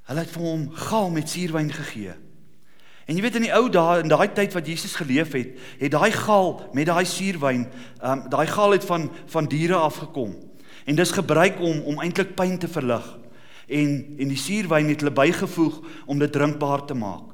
[0.06, 2.14] hulle het vir hom gal met suurwyn gegee.
[3.10, 5.94] En jy weet in die ou dae in daai tyd wat Jesus geleef het, het
[5.94, 10.36] daai gal met daai suurwyn, ehm um, daai gal het van van diere afgekom.
[10.86, 13.06] En dis gebruik om om eintlik pyn te verlig.
[13.66, 13.92] En
[14.22, 17.34] en die suurwyn het hulle bygevoeg om dit drinkbaar te maak.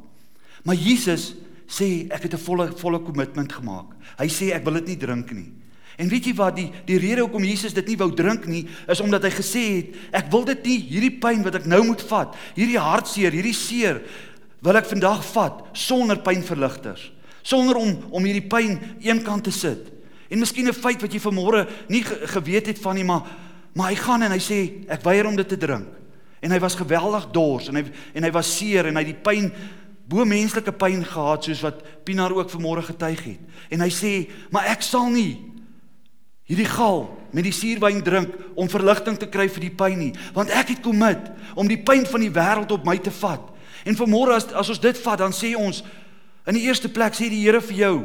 [0.63, 1.33] Maar Jesus
[1.67, 3.95] sê ek het 'n volle volle kommitment gemaak.
[4.17, 5.51] Hy sê ek wil dit nie drink nie.
[6.01, 9.01] En weet jy wat die die rede hoekom Jesus dit nie wou drink nie is
[9.03, 12.33] omdat hy gesê het ek wil dit nie hierdie pyn wat ek nou moet vat,
[12.57, 14.01] hierdie hartseer, hierdie seer
[14.65, 17.09] wil ek vandag vat sonder pynverligters,
[17.45, 19.89] sonder om om hierdie pyn eenkant te sit.
[20.31, 23.21] En miskien 'n feit wat jy vanmôre nie ge geweet het van nie, maar
[23.73, 25.87] maar hy gaan en hy sê ek weier om dit te drink.
[26.41, 27.85] En hy was geweldig dors en hy
[28.15, 29.51] en hy was seer en hy die pyn
[30.07, 33.39] bo menslike pyn gehad soos wat Pinaar ook vanmôre getuig het.
[33.69, 35.50] En hy sê, "Maar ek sal nie
[36.51, 40.51] hierdie gal met die suurwyn drink om verligting te kry vir die pyn nie, want
[40.51, 43.45] ek het kommit om die pyn van die wêreld op my te vat.
[43.87, 45.79] En vanmôre as as ons dit vat, dan sê ons
[46.49, 47.95] in die eerste plek sê die Here vir jou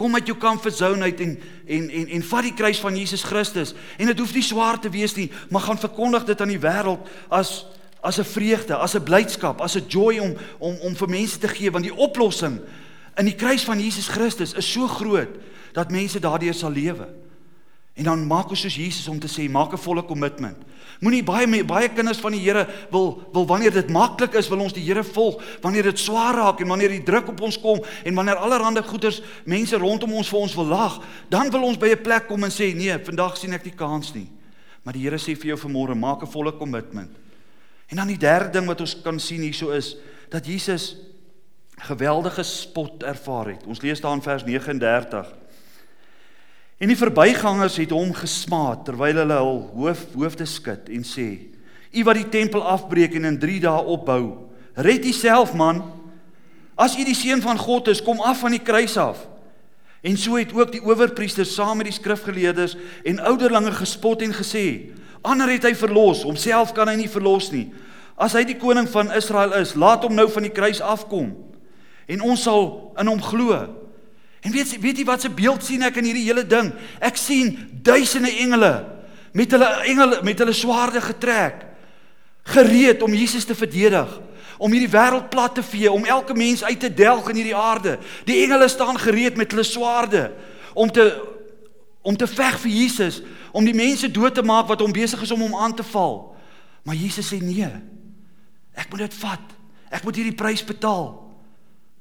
[0.00, 1.34] kom uit jou comfort zone uit en
[1.68, 4.88] en en en vat die kruis van Jesus Christus en dit hoef nie swaar te
[4.88, 7.66] wees nie, maar gaan verkondig dit aan die wêreld as
[8.00, 11.48] as 'n vreugde, as 'n blydskap, as 'n joy om om om vir mense te
[11.48, 12.60] gee want die oplossing
[13.18, 15.36] in die kruis van Jesus Christus is so groot
[15.72, 17.08] dat mense daardeur sal lewe.
[17.94, 20.56] En dan maak ons soos Jesus om te sê maak 'n volle kommitment.
[21.00, 24.72] Moenie baie baie kinders van die Here wil wil wanneer dit maklik is wil ons
[24.72, 28.14] die Here volg, wanneer dit swaar raak en wanneer die druk op ons kom en
[28.14, 32.02] wanneer allerlei goeders mense rondom ons vir ons wil lag, dan wil ons by 'n
[32.02, 34.28] plek kom en sê nee, vandag sien ek nie kans nie.
[34.82, 37.10] Maar die Here sê vir jou vanmôre maak 'n volle kommitment.
[37.88, 39.96] En dan die derde ding wat ons kan sien hierso is
[40.30, 40.96] dat Jesus
[41.76, 43.66] geweldige spot ervaar het.
[43.66, 45.26] Ons lees daar in vers 39.
[46.80, 51.26] En die verbygangers het hom gesmaat terwyl hulle hul hoof hoofde skud en sê:
[51.92, 55.82] "U wat die tempel afbreek en in 3 dae opbou, red Uself man.
[56.80, 59.28] As U die seun van God is, kom af van die kruis af."
[60.00, 64.96] En so het ook die owerpriesters saam met die skrifgeleerdes en ouderlinge gespot en gesê:
[65.20, 67.68] "Ander het hy verlos, homself kan hy nie verlos nie.
[68.16, 71.36] As hy die koning van Israel is, laat hom nou van die kruis afkom
[72.06, 73.79] en ons sal in hom glo."
[74.40, 76.70] En weet weet jy wat se beeld sien ek in hierdie hele ding?
[77.00, 77.52] Ek sien
[77.84, 78.72] duisende engele
[79.36, 81.66] met hulle engele met hulle swaarde getrek
[82.50, 84.08] gereed om Jesus te verdedig,
[84.58, 87.98] om hierdie wêreld plat te vee, om elke mens uit te delg in hierdie aarde.
[88.26, 90.30] Die engele staan gereed met hulle swaarde
[90.74, 91.06] om te
[92.00, 93.18] om te veg vir Jesus,
[93.52, 96.30] om die mense dood te maak wat hom besig is om hom aan te val.
[96.88, 97.68] Maar Jesus sê nee.
[98.72, 99.52] Ek moet dit vat.
[99.92, 101.18] Ek moet hierdie prys betaal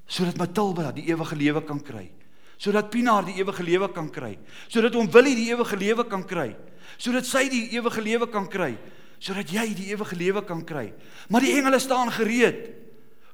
[0.10, 2.08] sodat Matilda die ewige lewe kan kry
[2.60, 4.34] sodat Pinaar die ewige lewe kan kry,
[4.68, 6.52] sodat oom Willie die ewige lewe kan kry,
[7.00, 8.74] sodat sy die ewige lewe kan kry,
[9.20, 10.90] sodat jy die ewige lewe kan kry.
[11.32, 12.68] Maar die engele staan gereed.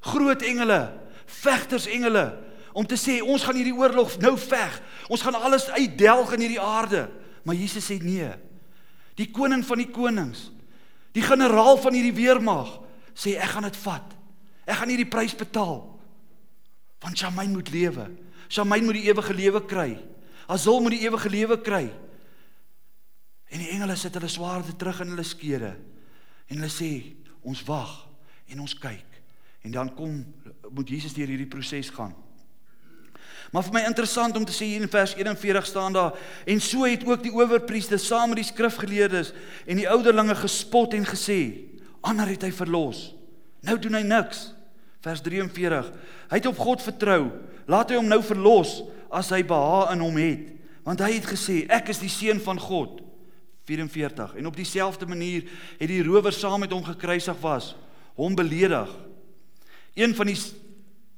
[0.05, 0.79] Groot engele,
[1.41, 2.27] vegters engele
[2.75, 4.73] om te sê ons gaan hierdie oorlog nou veg.
[5.09, 7.05] Ons gaan alles uitdelg in hierdie aarde.
[7.47, 8.29] Maar Jesus sê nee.
[9.15, 10.49] Die koning van die konings,
[11.15, 12.73] die generaal van hierdie weermag
[13.15, 14.15] sê ek gaan dit vat.
[14.67, 15.79] Ek gaan hierdie prys betaal.
[16.99, 18.09] Want Jamain moet lewe.
[18.47, 19.91] Shamain moet die ewige lewe kry.
[20.47, 21.85] Azul moet die ewige lewe kry.
[23.49, 25.73] En die engele sit hulle swaarde terug in hulle skede.
[26.49, 26.91] En hulle sê,
[27.45, 27.93] ons wag
[28.51, 29.21] en ons kyk.
[29.65, 30.21] En dan kom
[30.69, 32.13] moet Jesus deur hierdie proses gaan.
[33.53, 36.17] Maar vir my interessant om te sê hier in vers 41 staan daar
[36.49, 39.31] en so het ook die owerpriester saam met die skrifgeleerdes
[39.65, 41.39] en die ouderlinge gespot en gesê
[42.05, 43.13] ander het hy verlos.
[43.65, 44.49] Nou doen hy niks.
[45.05, 45.91] Vers 43.
[46.31, 47.29] Hy het op God vertrou.
[47.69, 48.79] Laat hy hom nou verlos
[49.13, 50.51] as hy behaag in hom het,
[50.85, 53.01] want hy het gesê ek is die seun van God.
[53.65, 54.35] 44.
[54.37, 55.47] En op dieselfde manier
[55.79, 57.73] het die rower saam met hom gekruisig was,
[58.17, 58.91] hom beledig.
[59.97, 60.37] Een van die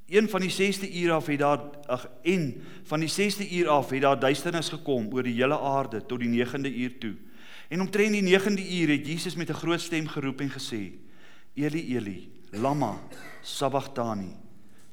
[0.08, 1.60] een van die 6ste uur af het daar
[1.92, 2.46] ag en
[2.88, 6.30] van die 6ste uur af het daar duisternis gekom oor die hele aarde tot die
[6.32, 7.12] 9de uur toe.
[7.68, 10.96] En omtrent die 9de uur het Jesus met 'n groot stem geroep en gesê:
[11.54, 12.98] Eli Eli, lama
[13.42, 14.34] sabachthani.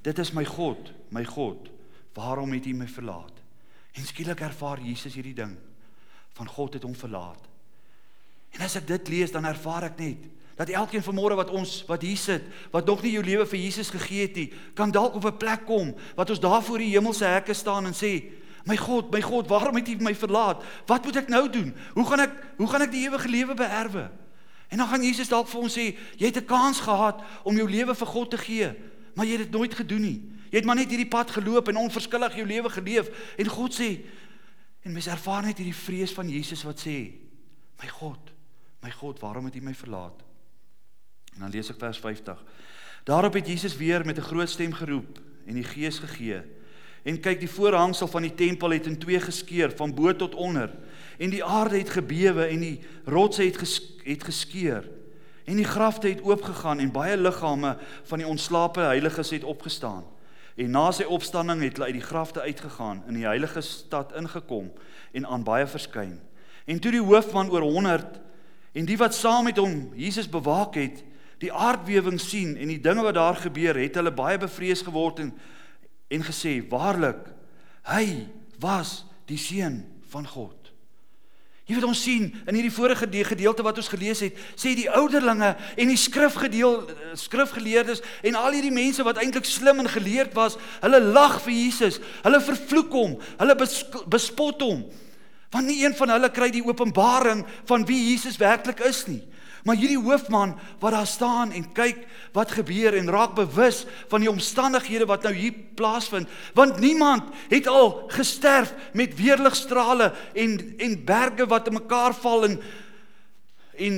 [0.01, 1.69] Dit is my God, my God,
[2.13, 3.41] waarom het U my verlaat?
[3.95, 5.55] En skielik ervaar Jesus hierdie ding
[6.35, 7.41] van God het hom verlaat.
[8.55, 12.03] En as ek dit lees, dan ervaar ek net dat elkeen vanmôre wat ons wat
[12.05, 15.25] hier sit, wat nog nie jou lewe vir Jesus gegee het nie, kan dalk op
[15.27, 18.31] 'n plek kom wat ons daar voor die hemelse hekke staan en sê,
[18.63, 20.63] "My God, my God, waarom het U my verlaat?
[20.87, 21.75] Wat moet ek nou doen?
[21.93, 24.09] Hoe gaan ek hoe gaan ek die ewige lewe beerwe?"
[24.67, 27.69] En dan gaan Jesus dalk vir ons sê, "Jy het 'n kans gehad om jou
[27.69, 28.73] lewe vir God te gee,
[29.15, 30.21] maar jy het dit nooit gedoen nie.
[30.49, 33.99] Jy het maar net hierdie pad geloop en onverskillig jou lewe geleef." En God sê,
[34.81, 37.11] en mens ervaar net hierdie vrees van Jesus wat sê,
[37.81, 38.31] "My God,
[38.81, 40.23] my God, waarom het U my verlaat?"
[41.33, 42.43] En dan lees ek vers 50.
[43.03, 46.41] Daarop het Jesus weer met 'n groot stem geroep en die Gees gegee.
[47.03, 50.71] En kyk, die voorhangsel van die tempel het in twee geskeur van bo tot onder
[51.17, 54.85] en die aarde het gebewe en die rotse het ges het geskeur
[55.45, 60.03] en die grafte het oopgegaan en baie liggame van die ontslape heiliges het opgestaan.
[60.55, 64.71] En na sy opstanding het hulle uit die grafte uitgegaan in die heilige stad ingekom
[65.11, 66.19] en aan baie verskyn.
[66.65, 68.19] En toe die hoofman oor 100
[68.73, 71.03] en die wat saam met hom Jesus bewaak het,
[71.43, 75.35] die aardbewing sien en die dinge wat daar gebeur het hulle baie bevrees geword en
[76.07, 77.31] en gesê waarlik
[77.89, 78.27] hy
[78.61, 79.81] was die seun
[80.13, 80.64] van God.
[81.65, 85.55] Jy weet ons sien in hierdie vorige gedeelte wat ons gelees het, sê die ouderlinge
[85.73, 86.83] en die skrifgedeel
[87.17, 91.97] skrifgeleerdes en al hierdie mense wat eintlik slim en geleerd was, hulle lag vir Jesus,
[92.21, 94.83] hulle vervloek hom, hulle bespot hom.
[95.55, 99.23] Want nie een van hulle kry die openbaring van wie Jesus werklik is nie.
[99.65, 102.03] Maar hierdie hoofman wat daar staan en kyk
[102.37, 107.67] wat gebeur en raak bewus van die omstandighede wat nou hier plaasvind, want niemand het
[107.67, 112.59] al gesterf met weerligstrale en en berge wat in mekaar val en
[113.75, 113.97] en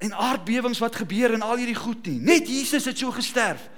[0.00, 2.18] en aardbewings wat gebeur en al hierdie goed nie.
[2.18, 3.68] Net Jesus het so gesterf.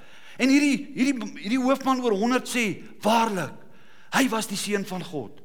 [0.41, 2.65] En hierdie hierdie hierdie hoofman oor 100 sê,
[3.03, 3.53] waarlik,
[4.15, 5.42] hy was die seun van God.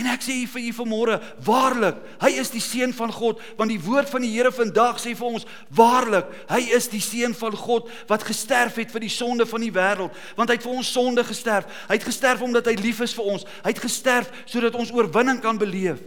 [0.00, 3.80] En ek sê vir u vanmôre, waarlik, hy is die seun van God, want die
[3.84, 5.44] woord van die Here vandag sê vir ons,
[5.76, 9.72] waarlik, hy is die seun van God wat gesterf het vir die sonde van die
[9.74, 11.68] wêreld, want hy het vir ons sonde gesterf.
[11.90, 13.44] Hy het gesterf omdat hy lief is vir ons.
[13.60, 16.00] Hy het gesterf sodat ons oorwinning kan beleef.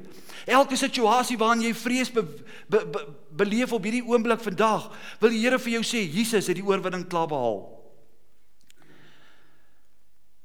[0.50, 2.26] Elke situasie waarin jy vrees be,
[2.68, 3.06] be, be,
[3.44, 4.90] beleef op hierdie oomblik vandag,
[5.22, 7.83] wil die Here vir jou sê, Jesus het die oorwinning klaar behaal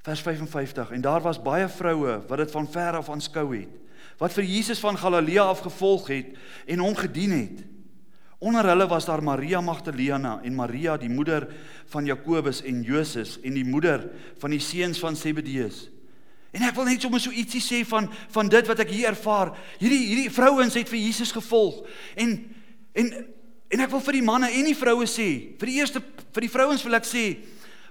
[0.08, 3.74] vers 55 en daar was baie vroue wat dit van ver af aanskou het
[4.18, 6.32] wat vir Jesus van Galilea af gevolg het
[6.66, 7.60] en hom gedien het.
[8.38, 11.46] Onder hulle was daar Maria Magdalena en Maria die moeder
[11.90, 15.88] van Jakobus en Joses en die moeder van die seuns van Zebedeus.
[16.50, 19.52] En ek wil net sommer so ietsie sê van van dit wat ek hier ervaar.
[19.78, 21.84] Hierdie hierdie vrouens het vir Jesus gevolg.
[22.18, 22.40] En
[22.98, 23.12] en
[23.68, 25.28] en ek wil vir die manne en die vroue sê
[25.60, 27.24] vir die eerste vir die vrouens wil ek sê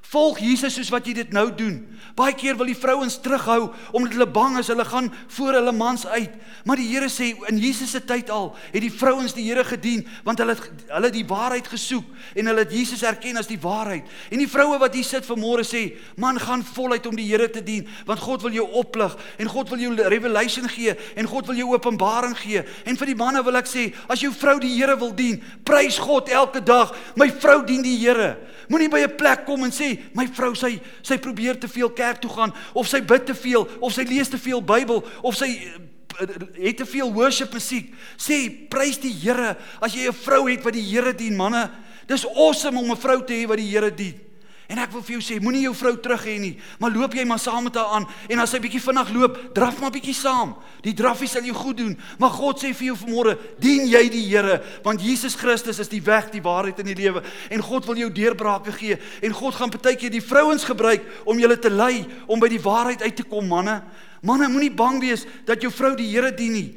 [0.08, 1.82] Volg Jesus soos wat jy dit nou doen.
[2.16, 6.06] Baie keer wil die vrouens terughou omdat hulle bang is hulle gaan voor hulle mans
[6.08, 6.32] uit.
[6.64, 10.06] Maar die Here sê in Jesus se tyd al het die vrouens die Here gedien
[10.24, 12.08] want hulle hulle die waarheid gesoek
[12.40, 14.08] en hulle het Jesus erken as die waarheid.
[14.32, 15.84] En die vroue wat hier sit vanmôre sê,
[16.16, 19.76] man gaan voluit om die Here te dien want God wil jou oplig en God
[19.76, 22.64] wil jou revelation gee en God wil jou openbaring gee.
[22.88, 26.00] En vir die manne wil ek sê, as jou vrou die Here wil dien, prys
[26.00, 26.96] God elke dag.
[27.20, 28.38] My vrou dien die Here.
[28.72, 32.22] Moenie by 'n plek kom en sê my vrou sy sy probeer te veel kerk
[32.22, 35.50] toe gaan of sy bid te veel of sy lees te veel Bybel of sy
[35.50, 37.94] eh, het te veel worship musiek.
[38.18, 41.70] Sê prys die Here as jy 'n vrou het wat die Here dien, manne.
[42.08, 44.27] Dis awesome om 'n vrou te hê wat die Here dien.
[44.68, 47.24] En ek wil vir jou sê, moenie jou vrou terug hê nie, maar loop jy
[47.28, 50.58] maar saam met haar aan en as sy bietjie vinnig loop, draf maar bietjie saam.
[50.84, 51.94] Die draffie sal jou goed doen.
[52.20, 56.02] Maar God sê vir jou vanmôre, dien jy die Here, want Jesus Christus is die
[56.04, 57.24] weg, die waarheid en die lewe.
[57.48, 61.56] En God wil jou deurbrake gee en God gaan partykeer die vrouens gebruik om julle
[61.64, 63.80] te lei om by die waarheid uit te kom, manne.
[64.28, 66.70] Manne, moenie bang wees dat jou vrou die Here dien nie.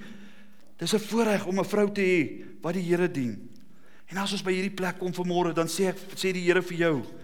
[0.78, 3.50] Dis 'n voorreg om 'n vrou te hê wat die Here dien.
[4.10, 6.78] En as ons by hierdie plek kom vanmôre, dan sê ek sê die Here vir
[6.78, 7.19] jou,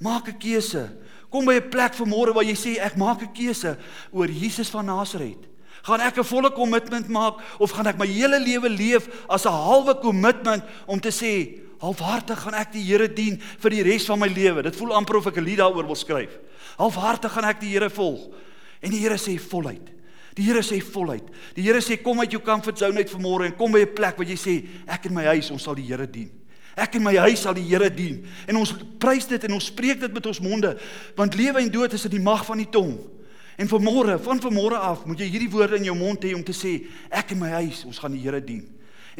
[0.00, 0.90] maak 'n keuse.
[1.30, 3.78] Kom by 'n plek vanmôre waar jy sê ek maak 'n keuse
[4.12, 5.46] oor Jesus van Nasaret.
[5.82, 9.52] Gaan ek 'n volle kommitment maak of gaan ek my hele lewe leef as 'n
[9.52, 14.18] halwe kommitment om te sê halfhartig gaan ek die Here dien vir die res van
[14.18, 14.62] my lewe.
[14.62, 16.38] Dit voel amper of ek 'n lied daaroor wil skryf.
[16.78, 18.28] Halfhartig gaan ek die Here volg.
[18.82, 19.90] En die Here sê voluit.
[20.34, 21.24] Die Here sê voluit.
[21.54, 24.16] Die Here sê kom uit jou comfort zone uit vanmôre en kom by 'n plek
[24.16, 26.39] waar jy sê ek en my huis ons sal die Here dien.
[26.76, 28.20] Ek en my huis sal die Here dien.
[28.46, 30.74] En ons prys dit en ons spreek dit met ons monde
[31.16, 32.94] want lewe en dood is in die mag van die tong.
[33.60, 36.54] En vanmôre, van vanmôre af, moet jy hierdie woorde in jou mond hê om te
[36.56, 36.78] sê,
[37.12, 38.62] ek en my huis, ons gaan die Here dien.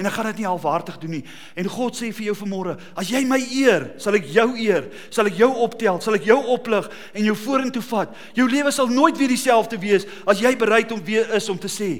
[0.00, 1.22] En ek gaan dit nie halfhartig doen nie.
[1.60, 5.28] En God sê vir jou vanmôre, as jy my eer, sal ek jou eer, sal
[5.28, 8.14] ek jou optel, sal ek jou oplig en jou vorentoe vat.
[8.38, 11.68] Jou lewe sal nooit weer dieselfde wees as jy bereid om weer is om te
[11.68, 11.90] sê,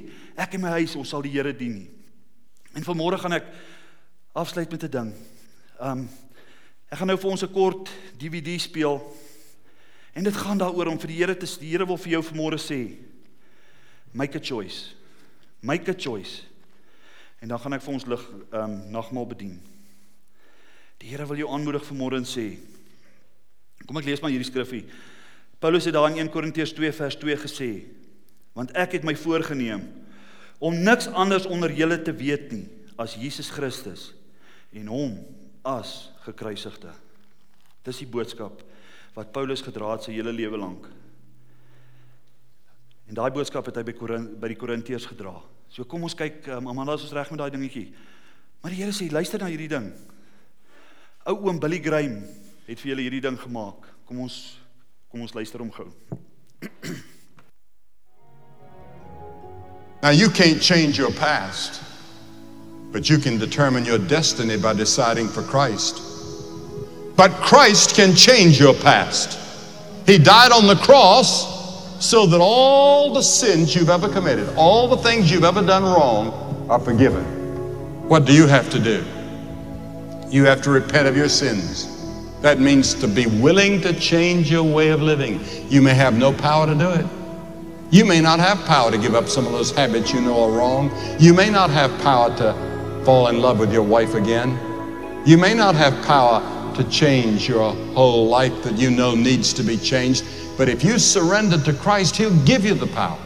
[0.40, 1.90] ek en my huis, ons sal die Here dien nie.
[2.78, 3.53] En vanmôre gaan ek
[4.32, 5.12] afsluit met 'n ding.
[5.80, 6.08] Um
[6.90, 9.00] ek gaan nou vir ons 'n kort DVD speel
[10.12, 12.58] En dit gaan daaroor om vir die Here te die Here wil vir jou vanmôre
[12.58, 12.80] sê
[14.12, 14.96] make a choice.
[15.62, 16.42] Make a choice.
[17.40, 19.54] En dan gaan ek vir ons lig ehm um, nagmaal bedien.
[20.98, 22.58] Die Here wil jou aanmoedig vanmôre en sê
[23.86, 24.84] Kom ek lees maar hierdie skrifgie.
[25.58, 27.70] Paulus het daar in 1 Korintiërs 2 vers 2 gesê
[28.52, 29.84] want ek het my voorgenem
[30.58, 32.66] om niks anders onder julle te weet nie
[32.98, 34.10] as Jesus Christus
[34.74, 35.12] en hom
[35.66, 36.92] as gekruisigde.
[37.84, 38.62] Dis die boodskap
[39.16, 40.86] wat Paulus gedra het sy hele lewe lank.
[43.11, 45.34] En daai boodskap het hy by Korint by die Korintiërs gedra.
[45.70, 47.88] So kom ons kyk, um, Amanda, is ons reg met daai dingetjie?
[48.62, 49.88] Maar die Here sê, luister na hierdie ding.
[51.30, 52.20] Ou oom Billy Graham
[52.68, 53.88] het vir julle hierdie ding gemaak.
[54.06, 54.38] Kom ons
[55.11, 55.88] kom ons luister hom gou.
[60.02, 61.82] Now you can't change your past,
[62.93, 66.03] but you can determine your destiny by deciding for Christ.
[67.16, 69.38] But Christ can change your past.
[70.07, 74.97] He died on the cross so that all the sins you've ever committed, all the
[74.97, 77.24] things you've ever done wrong, are forgiven.
[78.09, 79.05] What do you have to do?
[80.28, 81.86] You have to repent of your sins.
[82.41, 85.41] That means to be willing to change your way of living.
[85.68, 87.07] You may have no power to do it.
[87.91, 90.51] You may not have power to give up some of those habits you know are
[90.51, 90.91] wrong.
[91.18, 92.70] You may not have power to
[93.05, 94.59] fall in love with your wife again.
[95.26, 96.40] You may not have power
[96.74, 100.24] to change your whole life that you know needs to be changed.
[100.57, 103.18] But if you surrender to Christ, He'll give you the power.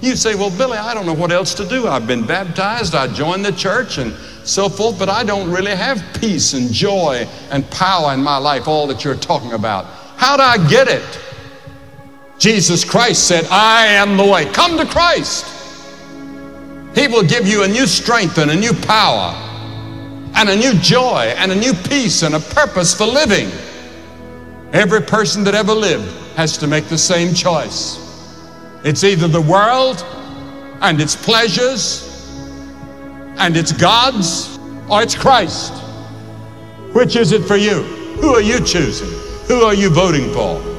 [0.00, 1.86] You say, Well, Billy, I don't know what else to do.
[1.86, 4.14] I've been baptized, I joined the church, and
[4.44, 8.66] so forth, but I don't really have peace and joy and power in my life,
[8.66, 9.84] all that you're talking about.
[10.16, 11.20] How do I get it?
[12.38, 14.46] Jesus Christ said, I am the way.
[14.46, 15.59] Come to Christ.
[16.94, 19.32] He will give you a new strength and a new power
[20.34, 23.50] and a new joy and a new peace and a purpose for living.
[24.72, 27.98] Every person that ever lived has to make the same choice.
[28.84, 30.04] It's either the world
[30.80, 32.06] and its pleasures
[33.36, 35.72] and its gods, or it's Christ.
[36.92, 37.82] Which is it for you?
[38.20, 39.08] Who are you choosing?
[39.46, 40.69] Who are you voting for?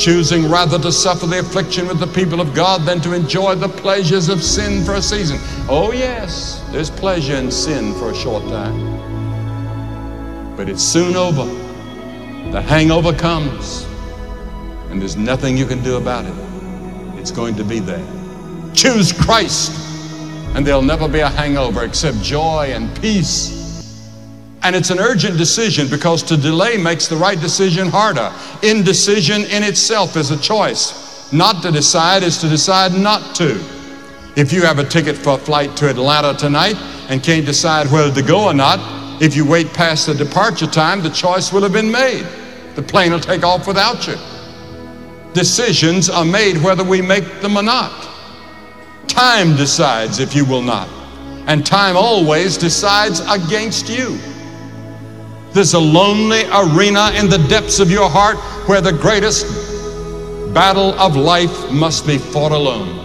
[0.00, 3.68] Choosing rather to suffer the affliction with the people of God than to enjoy the
[3.68, 5.38] pleasures of sin for a season.
[5.68, 8.96] Oh, yes, there's pleasure in sin for a short time,
[10.56, 11.44] but it's soon over.
[12.50, 13.84] The hangover comes,
[14.88, 16.34] and there's nothing you can do about it.
[17.20, 18.02] It's going to be there.
[18.72, 19.70] Choose Christ,
[20.56, 23.59] and there'll never be a hangover except joy and peace
[24.62, 28.32] and it's an urgent decision because to delay makes the right decision harder.
[28.62, 31.32] Indecision in itself is a choice.
[31.32, 33.62] Not to decide is to decide not to.
[34.36, 36.76] If you have a ticket for a flight to Atlanta tonight
[37.08, 41.02] and can't decide whether to go or not, if you wait past the departure time,
[41.02, 42.26] the choice will have been made.
[42.74, 44.16] The plane will take off without you.
[45.32, 48.08] Decisions are made whether we make them or not.
[49.08, 50.88] Time decides if you will not.
[51.46, 54.18] And time always decides against you.
[55.52, 58.36] There's a lonely arena in the depths of your heart
[58.68, 59.44] where the greatest
[60.54, 62.98] battle of life must be fought alone.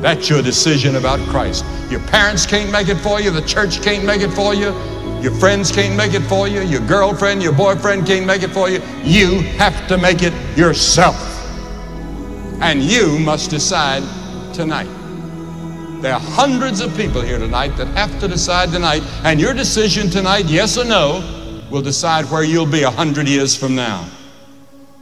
[0.00, 1.64] That's your decision about Christ.
[1.90, 4.72] Your parents can't make it for you, the church can't make it for you,
[5.20, 8.70] your friends can't make it for you, your girlfriend, your boyfriend can't make it for
[8.70, 8.80] you.
[9.02, 11.16] You have to make it yourself.
[12.62, 14.02] And you must decide
[14.54, 14.88] tonight.
[16.00, 20.08] There are hundreds of people here tonight that have to decide tonight, and your decision
[20.08, 21.39] tonight, yes or no,
[21.70, 24.06] will decide where you'll be a hundred years from now.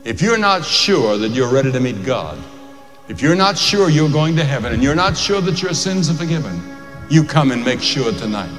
[0.05, 2.37] If you're not sure that you're ready to meet God,
[3.09, 6.09] if you're not sure you're going to heaven and you're not sure that your sins
[6.09, 6.61] are forgiven,
[7.09, 8.55] you come and make sure tonight.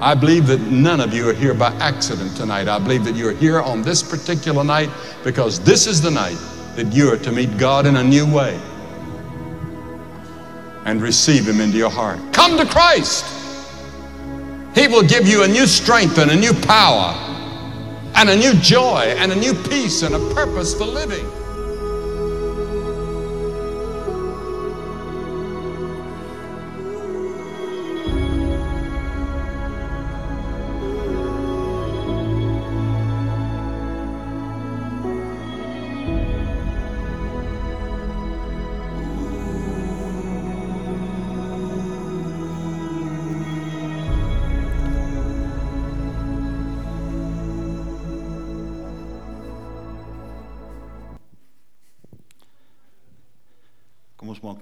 [0.00, 2.68] I believe that none of you are here by accident tonight.
[2.68, 4.90] I believe that you're here on this particular night
[5.24, 6.36] because this is the night
[6.76, 8.60] that you're to meet God in a new way
[10.84, 12.18] and receive Him into your heart.
[12.32, 13.41] Come to Christ.
[14.74, 17.14] He will give you a new strength and a new power
[18.16, 21.26] and a new joy and a new peace and a purpose for living.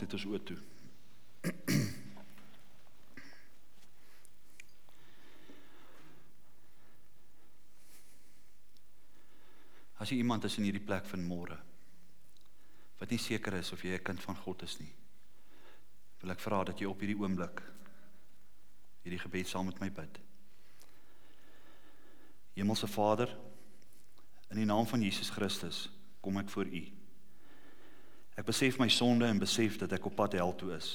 [0.01, 0.57] Maak dit ons oë toe.
[10.01, 11.59] As jy iemand is in hierdie plek van môre
[13.01, 14.93] wat nie seker is of jy 'n kind van God is nie,
[16.21, 17.63] wil ek vra dat jy op hierdie oomblik
[19.05, 20.21] hierdie gebed saam met my bid.
[22.55, 23.29] Hemelse Vader,
[24.51, 25.89] in die naam van Jesus Christus
[26.21, 27.00] kom ek voor U.
[28.41, 30.95] Ek besef my sonde en besef dat ek op pad hel toe is.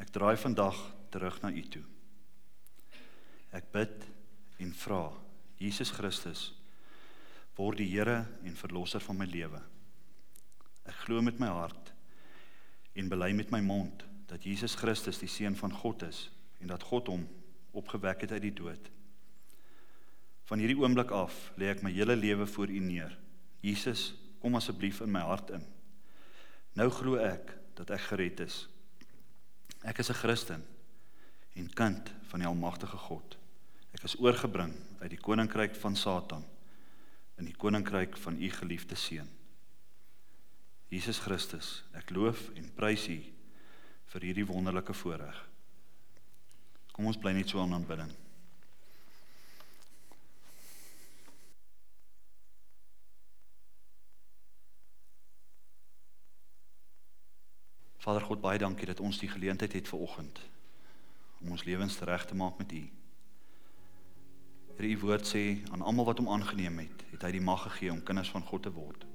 [0.00, 0.78] Ek draai vandag
[1.12, 1.82] terug na U toe.
[3.52, 4.06] Ek bid
[4.64, 5.02] en vra,
[5.60, 6.46] Jesus Christus,
[7.58, 9.60] word die Here en verlosser van my lewe.
[10.88, 11.92] Ek glo met my hart
[12.96, 16.24] en bely met my mond dat Jesus Christus die seun van God is
[16.62, 17.26] en dat God hom
[17.76, 18.88] opgewek het uit die dood.
[20.48, 23.12] Van hierdie oomblik af lê ek my hele lewe voor U neer.
[23.60, 25.68] Jesus, kom asseblief in my hart in.
[26.78, 28.66] Nou glo ek dat ek gered is.
[29.82, 30.64] Ek is 'n Christen
[31.54, 33.36] en kind van die almagtige God.
[33.92, 36.44] Ek is oorgebring uit die koninkryk van Satan
[37.38, 39.28] in die koninkryk van u geliefde seun.
[40.88, 43.18] Jesus Christus, ek loof en prys u
[44.12, 45.48] vir hierdie wonderlike voorreg.
[46.92, 48.21] Kom ons bly net so aan aanbidding.
[58.02, 60.40] Vader God, baie dankie dat ons die geleentheid het vir oggend
[61.42, 62.80] om ons lewens reg te maak met U.
[64.74, 67.92] Here, U woord sê aan almal wat hom aangeneem het, het hy die mag gegee
[67.94, 69.06] om kinders van God te word.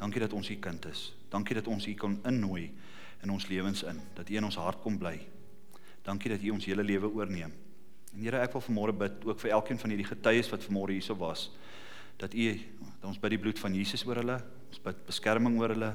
[0.00, 1.06] Dankie dat ons U kind is.
[1.32, 2.70] Dankie dat ons U kon innooi
[3.24, 5.18] in ons lewens in, dat U in ons hart kom bly.
[6.04, 7.52] Dankie dat U ons hele lewe oorneem.
[8.14, 11.16] En Here, ek wil vanmôre bid ook vir elkeen van hierdie getuies wat vanmôre hierso
[11.20, 11.50] was,
[12.20, 12.48] dat U
[12.88, 14.40] dat ons bid die bloed van Jesus oor hulle,
[14.72, 15.92] ons bid beskerming oor hulle,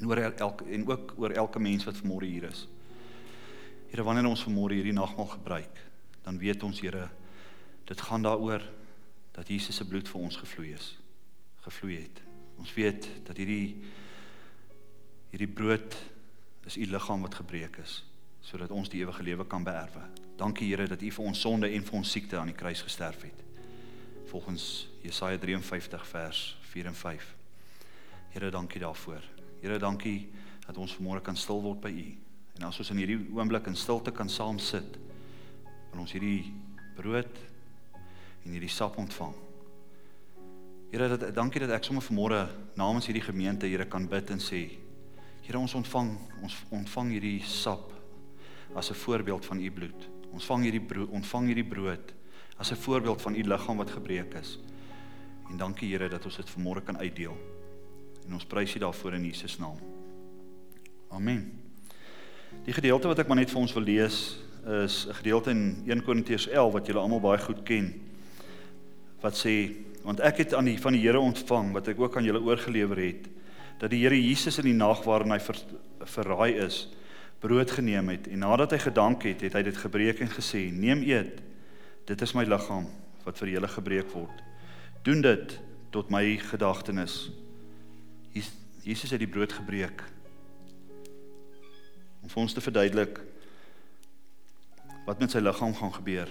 [0.00, 2.66] en oor elke en ook oor elke mens wat vanmôre hier is.
[3.90, 5.82] Here, wanneer ons vanmôre hierdie nagmaal gebruik,
[6.24, 7.08] dan weet ons Here,
[7.84, 8.62] dit gaan daaroor
[9.34, 10.94] dat Jesus se bloed vir ons gevloei is,
[11.66, 12.22] gevloei het.
[12.58, 13.76] Ons weet dat hierdie
[15.34, 15.96] hierdie brood
[16.64, 18.04] is u liggaam wat gebreek is
[18.44, 20.02] sodat ons die ewige lewe kan beerwe.
[20.36, 23.24] Dankie Here dat u vir ons sonde en vir ons siekte aan die kruis gesterf
[23.24, 23.40] het.
[24.28, 26.42] Volgens Jesaja 53 vers
[26.74, 27.30] 4 en 5.
[28.34, 29.33] Here, dankie daarvoor.
[29.64, 30.26] Here, dankie
[30.66, 32.08] dat ons vanmôre kan stil word by U.
[32.58, 34.98] En as ons in hierdie oomblik in stilte kan saam sit,
[35.88, 36.52] wil ons hierdie
[36.98, 37.38] brood
[38.44, 39.32] en hierdie sap ontvang.
[40.92, 42.42] Here, dat dankie dat ek sommer vanmôre
[42.76, 44.66] namens hierdie gemeente Here kan bid en sê,
[45.40, 46.12] Here, ons ontvang
[46.44, 47.88] ons ontvang hierdie sap
[48.76, 50.08] as 'n voorbeeld van U bloed.
[50.32, 52.12] Ons vang hierdie brood, ontvang hierdie brood
[52.58, 54.58] as 'n voorbeeld van U liggaam wat gebreek is.
[55.48, 57.53] En dankie Here dat ons dit vanmôre kan uitdeel.
[58.26, 59.78] En ons prys U daarvoor in Jesus naam.
[61.08, 61.52] Amen.
[62.64, 64.18] Die gedeelte wat ek maar net vir ons wil lees
[64.64, 67.92] is 'n gedeelte in 1 Korintiërs 11 wat julle almal baie goed ken.
[69.20, 72.24] Wat sê want ek het aan die van die Here ontvang wat ek ook aan
[72.24, 73.28] julle oorgelewer het
[73.80, 75.56] dat die Here Jesus in die nag waarin hy ver,
[76.04, 76.88] verraai is
[77.40, 81.02] brood geneem het en nadat hy gedank het het hy dit gebreek en gesê neem
[81.08, 81.40] eet
[82.08, 82.86] dit is my liggaam
[83.24, 84.44] wat vir julle gebreek word
[85.08, 85.56] doen dit
[85.90, 87.30] tot my gedagtenis
[88.84, 90.02] Jesus het die brood gebreek
[92.24, 93.20] om vir ons te verduidelik
[95.04, 96.30] wat met sy liggaam gaan gebeur.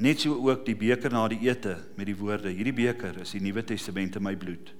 [0.00, 3.42] Net so ook die beker na die ete met die woorde: Hierdie beker is die
[3.44, 4.72] Nuwe Testament in my bloed.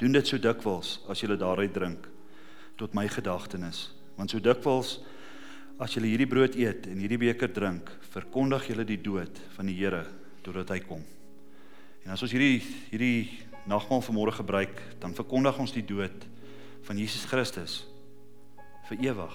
[0.00, 2.08] Doen dit so dikwels as jy daaruit drink
[2.80, 3.90] tot my gedagtenis.
[4.16, 4.98] Want so dikwels
[5.78, 9.76] as jy hierdie brood eet en hierdie beker drink, verkondig jy die dood van die
[9.76, 10.06] Here
[10.42, 11.04] totdat hy kom.
[12.06, 16.24] En as ons hierdie hierdie nagmaal vanmôre gebruik, dan verkondig ons die dood
[16.88, 17.82] van Jesus Christus
[18.88, 19.34] vir ewig.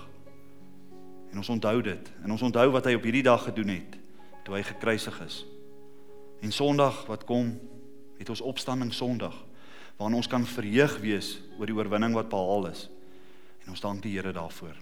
[1.31, 2.11] En ons onthou dit.
[2.23, 3.97] En ons onthou wat hy op hierdie dag gedoen het
[4.43, 5.43] toe hy gekruisig is.
[6.43, 7.53] En Sondag wat kom,
[8.19, 9.35] het ons opstanding Sondag
[9.97, 12.87] waarin ons kan verheug wees oor die oorwinning wat behaal is.
[13.63, 14.73] En ons dank die Here daarvoor.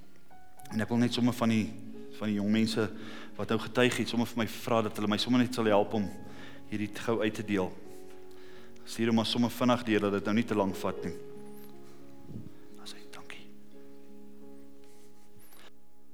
[0.71, 1.65] En ek wil net sommer van die
[2.17, 2.83] van die jong mense
[3.37, 5.95] wat nou getuig het, sommer vir my vra dat hulle my sommer net sal help
[5.97, 6.03] om
[6.69, 7.71] hierdie gou uit te deel.
[8.91, 11.13] Stuur hom maar sommer vinnig deur dat dit nou nie te lank vat nie.
[12.83, 13.45] As hy dankie.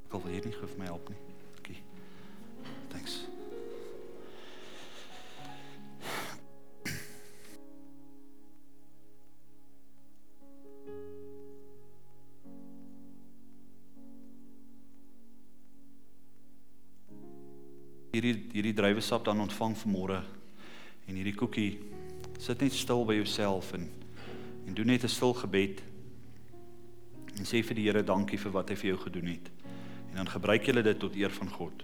[0.05, 1.17] Ek wil hier nie gou vir my help nie.
[1.57, 1.82] Dankie.
[2.93, 3.17] Thanks.
[18.13, 20.21] hierdie hierdie druiwesap dan ontvang vanmôre
[21.07, 21.71] en hierdie koekie
[22.38, 23.89] sit net stil by jouself en
[24.67, 25.81] en doen net 'n stil gebed.
[27.38, 29.49] En sê vir die Here dankie vir wat hy vir jou gedoen het.
[30.09, 31.83] En dan gebruik jy dit tot eer van God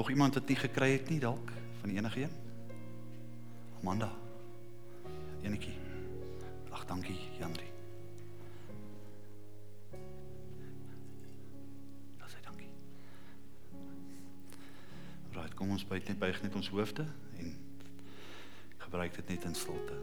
[0.00, 2.30] Nog iemand wat nie gekry het nie dalk van enige een?
[3.80, 4.12] Amanda.
[5.42, 5.74] Enetjie.
[6.70, 7.66] Ag, dankie, Jandri.
[12.16, 12.70] Dat sê dankie.
[15.32, 17.04] Right, kom ons buig net buig net ons hoofde
[17.36, 17.52] en
[18.76, 20.00] gebruik dit net in stilte.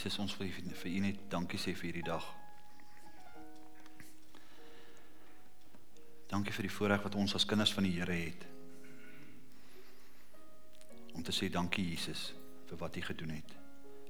[0.00, 2.24] Jesus, ons wil vir U net dankie sê vir hierdie dag.
[6.30, 8.46] Dankie vir die voorreg wat ons as kinders van die Here het.
[11.12, 12.30] Om te sê dankie Jesus
[12.70, 13.52] vir wat U gedoen het.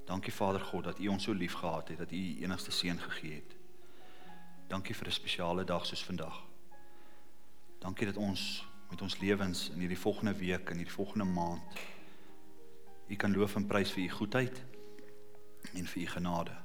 [0.07, 3.03] Dankie Vader God dat U ons so lief gehad het dat U U enigste seun
[3.09, 3.59] gegee het.
[4.71, 6.39] Dankie vir 'n spesiale dag soos vandag.
[7.83, 11.79] Dankie dat ons met ons lewens in hierdie volgende week en hierdie volgende maand
[13.07, 14.70] U kan loof en prys vir U goedheid
[15.73, 16.57] en vir u genade.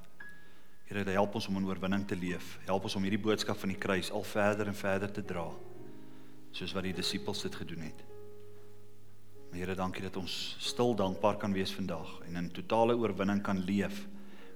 [0.87, 2.57] Here, help ons om in oorwinning te leef.
[2.65, 5.49] Help ons om hierdie boodskap van die kruis al verder en verder te dra
[6.57, 7.99] soos wat die disippels dit gedoen het.
[9.49, 13.59] Maar Here, dankie dat ons stil dankbaar kan wees vandag en in totale oorwinning kan
[13.67, 14.05] leef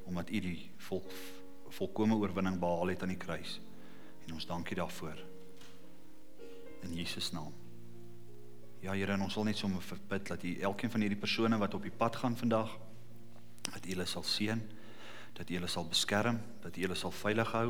[0.10, 1.12] omdat u die volk
[1.72, 3.60] volkomme oorwinning behaal het aan die kruis.
[4.26, 5.20] En ons dankie daarvoor.
[6.84, 7.54] In Jesus naam.
[8.82, 11.86] Ja Here, ons wil net sommer verbid dat u elkeen van hierdie persone wat op
[11.86, 12.76] die pad gaan vandag
[13.62, 14.62] dat U hulle sal seën,
[15.38, 17.70] dat U hulle sal beskerm, dat U hulle sal veilig hou.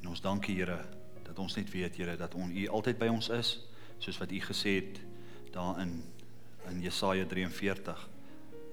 [0.00, 0.80] En ons dank U Here
[1.26, 3.54] dat ons net weet Here dat on, U altyd by ons is,
[3.98, 5.00] soos wat U gesê het
[5.54, 6.00] daarin
[6.70, 8.08] in Jesaja 43.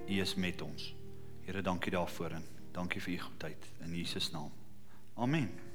[0.08, 0.94] U is met ons.
[1.46, 4.52] Here, dankie daarvoor en dankie vir U goedheid in Jesus naam.
[5.16, 5.66] Amen.